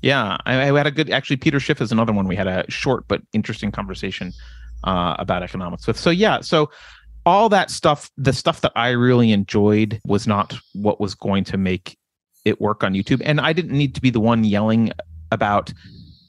[0.02, 0.36] Yeah.
[0.46, 3.04] I, I had a good, actually, Peter Schiff is another one we had a short
[3.08, 4.32] but interesting conversation
[4.84, 5.98] uh, about economics with.
[5.98, 6.40] So, yeah.
[6.40, 6.70] So,
[7.26, 11.56] all that stuff, the stuff that I really enjoyed was not what was going to
[11.56, 11.96] make
[12.44, 13.22] it work on YouTube.
[13.24, 14.92] And I didn't need to be the one yelling
[15.30, 15.72] about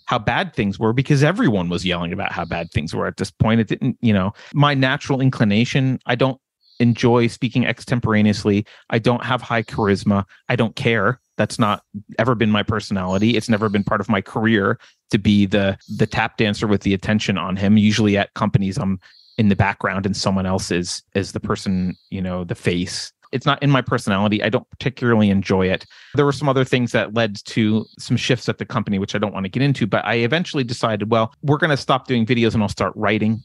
[0.06, 3.32] how bad things were because everyone was yelling about how bad things were at this
[3.32, 3.60] point.
[3.60, 6.40] It didn't, you know, my natural inclination, I don't
[6.80, 8.66] enjoy speaking extemporaneously.
[8.90, 10.26] I don't have high charisma.
[10.50, 11.20] I don't care.
[11.38, 11.84] That's not
[12.20, 13.36] ever been my personality.
[13.36, 14.80] It's never been part of my career
[15.12, 17.78] to be the the tap dancer with the attention on him.
[17.78, 19.00] Usually at companies I'm
[19.38, 23.12] in the background and someone else is is the person, you know, the face.
[23.32, 24.42] It's not in my personality.
[24.42, 25.86] I don't particularly enjoy it.
[26.14, 29.18] There were some other things that led to some shifts at the company, which I
[29.18, 32.26] don't want to get into, but I eventually decided, well, we're going to stop doing
[32.26, 33.44] videos and I'll start writing.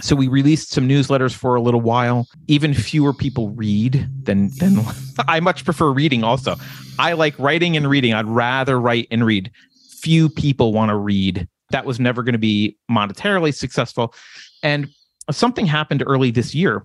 [0.00, 2.26] So we released some newsletters for a little while.
[2.46, 4.78] Even fewer people read than than
[5.28, 6.56] I much prefer reading also.
[6.98, 8.14] I like writing and reading.
[8.14, 9.50] I'd rather write and read.
[9.90, 11.48] Few people want to read.
[11.70, 14.14] That was never going to be monetarily successful.
[14.62, 14.88] And
[15.30, 16.84] something happened early this year,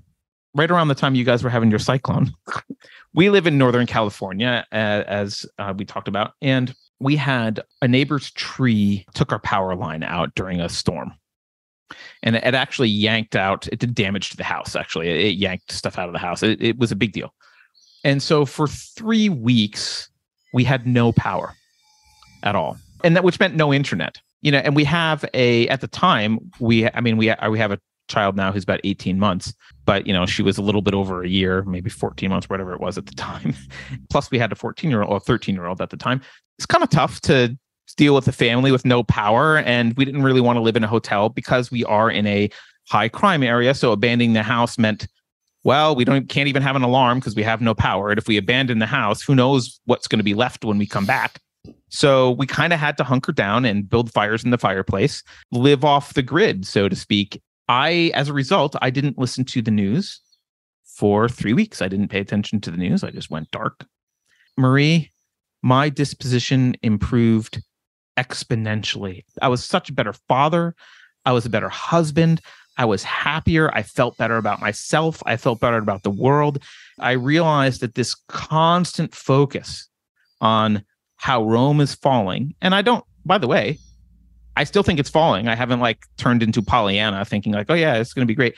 [0.55, 2.31] right around the time you guys were having your cyclone.
[3.13, 7.87] we live in Northern California, uh, as uh, we talked about, and we had a
[7.87, 11.13] neighbor's tree took our power line out during a storm.
[12.23, 15.09] And it actually yanked out it did damage to the house actually.
[15.09, 16.41] It, it yanked stuff out of the house.
[16.41, 17.33] It, it was a big deal.
[18.03, 20.09] And so for three weeks
[20.53, 21.53] we had no power
[22.41, 22.77] at all.
[23.03, 26.37] And that which meant no internet you know and we have a at the time
[26.59, 27.79] we i mean we we have a
[28.09, 29.53] child now who's about 18 months
[29.85, 32.73] but you know she was a little bit over a year maybe 14 months whatever
[32.73, 33.55] it was at the time.
[34.09, 36.21] Plus we had a 14 year old or 13 year old at the time.
[36.57, 37.57] It's kind of tough to
[37.97, 40.83] deal with a family with no power and we didn't really want to live in
[40.83, 42.49] a hotel because we are in a
[42.89, 45.07] high crime area so abandoning the house meant
[45.63, 48.09] well we don't can't even have an alarm because we have no power.
[48.09, 50.85] And if we abandon the house who knows what's going to be left when we
[50.85, 51.39] come back
[51.93, 55.85] so we kind of had to hunker down and build fires in the fireplace live
[55.85, 59.71] off the grid so to speak i as a result i didn't listen to the
[59.71, 60.19] news
[60.83, 63.85] for 3 weeks i didn't pay attention to the news i just went dark
[64.57, 65.09] marie
[65.63, 67.63] my disposition improved
[68.17, 69.23] exponentially.
[69.41, 70.75] I was such a better father.
[71.25, 72.41] I was a better husband.
[72.77, 73.73] I was happier.
[73.73, 75.21] I felt better about myself.
[75.25, 76.61] I felt better about the world.
[76.99, 79.87] I realized that this constant focus
[80.41, 80.83] on
[81.23, 83.79] how Rome is falling, and I don't, by the way,
[84.57, 85.47] I still think it's falling.
[85.47, 88.55] I haven't like turned into Pollyanna thinking like, oh yeah, it's going to be great.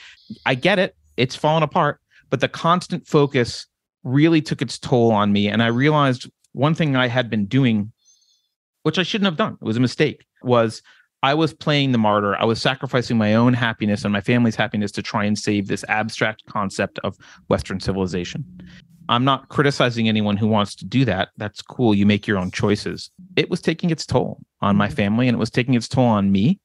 [0.48, 0.96] I get it.
[1.16, 2.00] It's fallen apart,
[2.32, 3.68] but the constant focus
[4.04, 5.48] really took its toll on me.
[5.48, 7.92] And I realized one thing I had been doing
[8.82, 9.60] which I shouldn't have done.
[9.62, 10.26] It was a mistake.
[10.42, 10.82] Was
[11.22, 12.36] I was playing the martyr.
[12.36, 15.86] I was sacrificing my own happiness and my family's happiness to try and save this
[15.88, 17.16] abstract concept of
[17.48, 18.44] Western civilization.
[19.10, 21.30] I'm not criticizing anyone who wants to do that.
[21.38, 21.94] That's cool.
[21.94, 23.10] You make your own choices.
[23.36, 24.96] It was taking its toll on my mm-hmm.
[24.96, 26.60] family and it was taking its toll on me.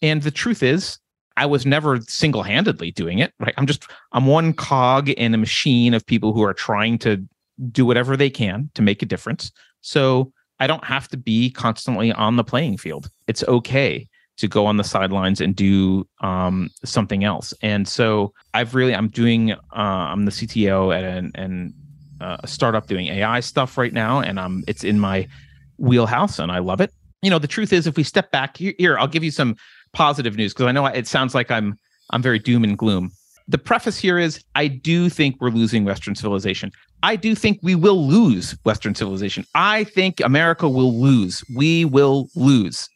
[0.00, 0.98] And the truth is,
[1.36, 3.32] I was never single handedly doing it.
[3.40, 3.54] Right.
[3.56, 7.24] I'm just, I'm one cog in a machine of people who are trying to
[7.70, 9.50] do whatever they can to make a difference.
[9.80, 13.10] So I don't have to be constantly on the playing field.
[13.26, 14.08] It's okay
[14.38, 17.52] to go on the sidelines and do um, something else.
[17.62, 21.74] And so I've really, I'm doing, uh, I'm the CTO at an,
[22.20, 25.28] uh, a startup doing AI stuff right now, and um, it's in my
[25.78, 26.92] wheelhouse, and I love it.
[27.20, 29.56] You know, the truth is, if we step back here, here I'll give you some
[29.92, 31.78] positive news because I know it sounds like I'm,
[32.10, 33.12] I'm very doom and gloom.
[33.48, 36.70] The preface here is I do think we're losing Western civilization.
[37.02, 39.44] I do think we will lose Western civilization.
[39.54, 41.44] I think America will lose.
[41.54, 42.88] We will lose.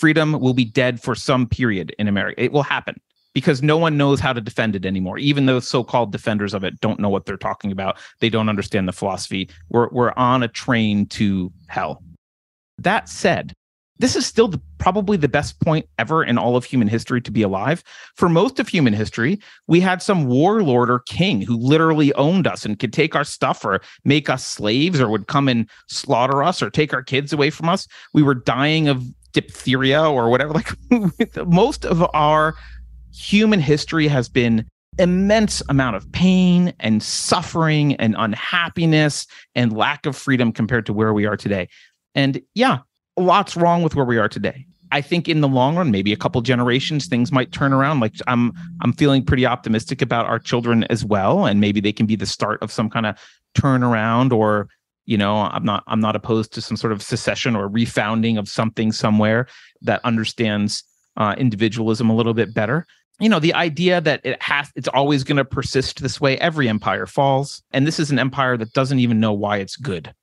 [0.00, 2.42] Freedom will be dead for some period in America.
[2.42, 2.98] It will happen
[3.34, 5.18] because no one knows how to defend it anymore.
[5.18, 7.98] Even those so-called defenders of it don't know what they're talking about.
[8.20, 9.50] They don't understand the philosophy.
[9.68, 12.02] We're we're on a train to hell.
[12.78, 13.52] That said,
[13.98, 17.30] this is still the, probably the best point ever in all of human history to
[17.30, 17.84] be alive.
[18.16, 22.64] For most of human history, we had some warlord or king who literally owned us
[22.64, 26.62] and could take our stuff or make us slaves or would come and slaughter us
[26.62, 27.86] or take our kids away from us.
[28.14, 30.52] We were dying of diphtheria or whatever.
[30.90, 32.54] Like most of our
[33.12, 34.66] human history has been
[34.98, 41.14] immense amount of pain and suffering and unhappiness and lack of freedom compared to where
[41.14, 41.68] we are today.
[42.14, 42.78] And yeah,
[43.16, 44.66] a lots wrong with where we are today.
[44.92, 48.00] I think in the long run, maybe a couple generations, things might turn around.
[48.00, 48.52] Like I'm,
[48.82, 52.26] I'm feeling pretty optimistic about our children as well, and maybe they can be the
[52.26, 53.16] start of some kind of
[53.54, 54.32] turnaround.
[54.32, 54.68] Or,
[55.06, 58.48] you know, I'm not, I'm not opposed to some sort of secession or refounding of
[58.48, 59.46] something somewhere
[59.82, 60.82] that understands
[61.16, 62.86] uh, individualism a little bit better.
[63.18, 66.38] You know, the idea that it has, it's always going to persist this way.
[66.38, 70.14] Every empire falls, and this is an empire that doesn't even know why it's good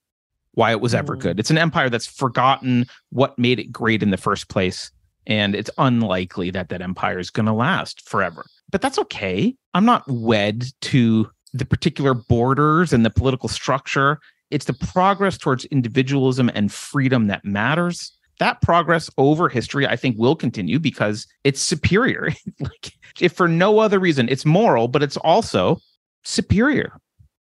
[0.58, 1.20] why it was ever mm.
[1.20, 1.40] good.
[1.40, 4.90] It's an empire that's forgotten what made it great in the first place.
[5.28, 8.44] And it's unlikely that that empire is going to last forever.
[8.72, 9.56] But that's okay.
[9.76, 14.20] I'm not wed to the particular borders and the political structure.
[14.52, 18.12] It's the progress towards individualism and freedom that matters.
[18.40, 22.30] That progress over history, I think, will continue because it's superior.
[22.60, 25.80] like, if for no other reason, it's moral, but it's also
[26.24, 26.94] superior.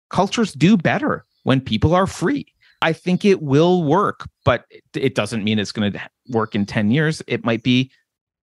[0.09, 2.45] Cultures do better when people are free.
[2.81, 5.99] I think it will work, but it doesn't mean it's going to
[6.29, 7.21] work in 10 years.
[7.27, 7.91] It might be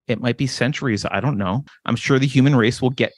[0.09, 1.65] it might be centuries, I don't know.
[1.87, 3.13] I'm sure the human race will get,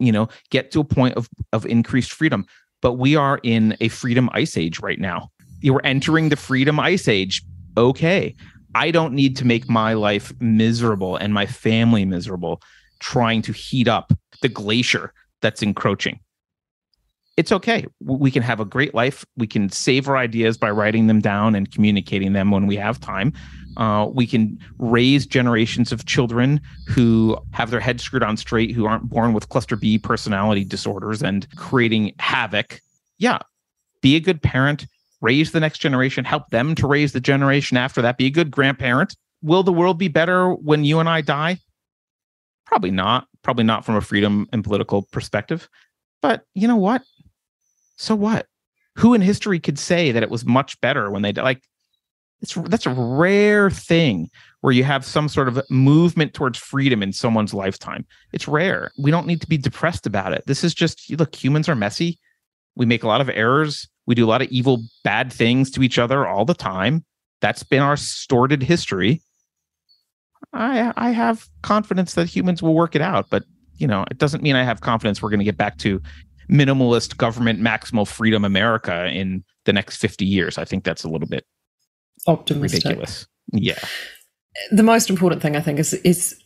[0.00, 2.44] you know, get to a point of of increased freedom,
[2.84, 5.30] but we are in a freedom ice age right now.
[5.62, 7.42] You're entering the freedom ice age.
[7.78, 8.36] Okay.
[8.74, 12.60] I don't need to make my life miserable and my family miserable
[13.00, 14.12] trying to heat up
[14.42, 16.20] the glacier that's encroaching
[17.36, 17.86] it's okay.
[18.00, 19.24] We can have a great life.
[19.36, 23.00] We can save our ideas by writing them down and communicating them when we have
[23.00, 23.32] time.
[23.76, 28.86] Uh, we can raise generations of children who have their heads screwed on straight, who
[28.86, 32.80] aren't born with cluster B personality disorders and creating havoc.
[33.18, 33.38] Yeah,
[34.02, 34.86] be a good parent,
[35.20, 38.50] raise the next generation, help them to raise the generation after that, be a good
[38.50, 39.16] grandparent.
[39.42, 41.58] Will the world be better when you and I die?
[42.66, 43.26] Probably not.
[43.42, 45.68] Probably not from a freedom and political perspective.
[46.22, 47.02] But you know what?
[47.96, 48.46] so what?
[48.96, 51.62] Who in history could say that it was much better when they like?
[52.40, 54.28] It's that's a rare thing
[54.60, 58.06] where you have some sort of movement towards freedom in someone's lifetime.
[58.32, 58.90] It's rare.
[58.98, 60.44] We don't need to be depressed about it.
[60.46, 61.34] This is just look.
[61.34, 62.18] Humans are messy.
[62.76, 63.88] We make a lot of errors.
[64.06, 67.04] We do a lot of evil, bad things to each other all the time.
[67.40, 69.22] That's been our sordid history.
[70.52, 73.44] I I have confidence that humans will work it out, but
[73.76, 76.00] you know, it doesn't mean I have confidence we're going to get back to
[76.50, 80.58] minimalist government maximal freedom America in the next 50 years.
[80.58, 81.44] I think that's a little bit
[82.26, 82.84] optimistic.
[82.84, 83.26] Ridiculous.
[83.52, 83.78] Yeah.
[84.70, 86.40] The most important thing I think is is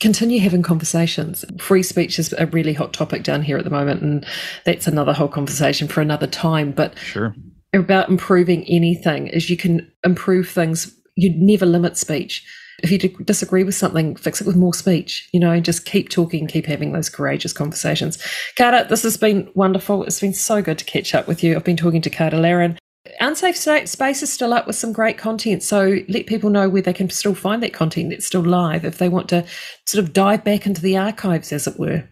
[0.00, 1.44] continue having conversations.
[1.58, 4.26] Free speech is a really hot topic down here at the moment, and
[4.64, 6.72] that's another whole conversation for another time.
[6.72, 7.34] But sure.
[7.72, 10.94] about improving anything is you can improve things.
[11.16, 12.44] You never limit speech
[12.82, 16.46] if you disagree with something, fix it with more speech, you know, just keep talking,
[16.46, 18.22] keep having those courageous conversations.
[18.56, 20.04] Carter, this has been wonderful.
[20.04, 21.56] It's been so good to catch up with you.
[21.56, 22.78] I've been talking to Carter Laren.
[23.20, 26.92] Unsafe Space is still up with some great content, so let people know where they
[26.92, 29.44] can still find that content that's still live if they want to
[29.86, 32.04] sort of dive back into the archives, as it were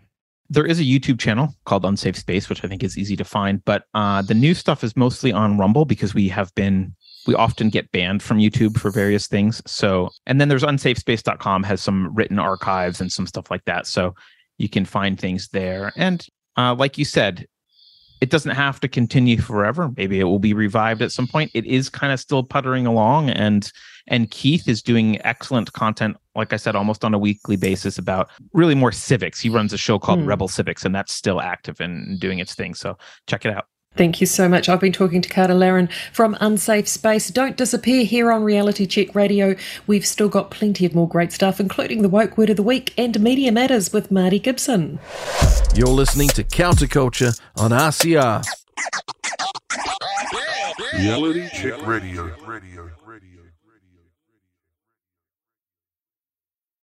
[0.52, 3.64] there is a YouTube channel called Unsafe Space, which I think is easy to find.
[3.64, 6.94] But uh, the new stuff is mostly on Rumble because we have been
[7.26, 9.62] we often get banned from YouTube for various things.
[9.64, 13.86] So, and then there's unsafespace.com has some written archives and some stuff like that.
[13.86, 14.14] So
[14.58, 15.92] you can find things there.
[15.96, 16.26] And
[16.56, 17.46] uh, like you said,
[18.22, 19.92] it doesn't have to continue forever.
[19.96, 21.50] Maybe it will be revived at some point.
[21.54, 23.70] It is kind of still puttering along, and
[24.06, 26.16] and Keith is doing excellent content.
[26.36, 29.40] Like I said, almost on a weekly basis about really more civics.
[29.40, 30.26] He runs a show called hmm.
[30.26, 32.74] Rebel Civics, and that's still active and doing its thing.
[32.74, 32.96] So
[33.26, 33.66] check it out.
[33.94, 34.68] Thank you so much.
[34.68, 37.28] I've been talking to Carter Laren from Unsafe Space.
[37.28, 39.54] Don't disappear here on Reality Check Radio.
[39.86, 42.94] We've still got plenty of more great stuff, including the Woke Word of the Week
[42.96, 44.98] and Media Matters with Marty Gibson.
[45.74, 48.44] You're listening to Counterculture on RCR.
[50.94, 52.24] Reality Check Radio.
[52.24, 52.46] Radio.
[52.46, 52.91] Radio.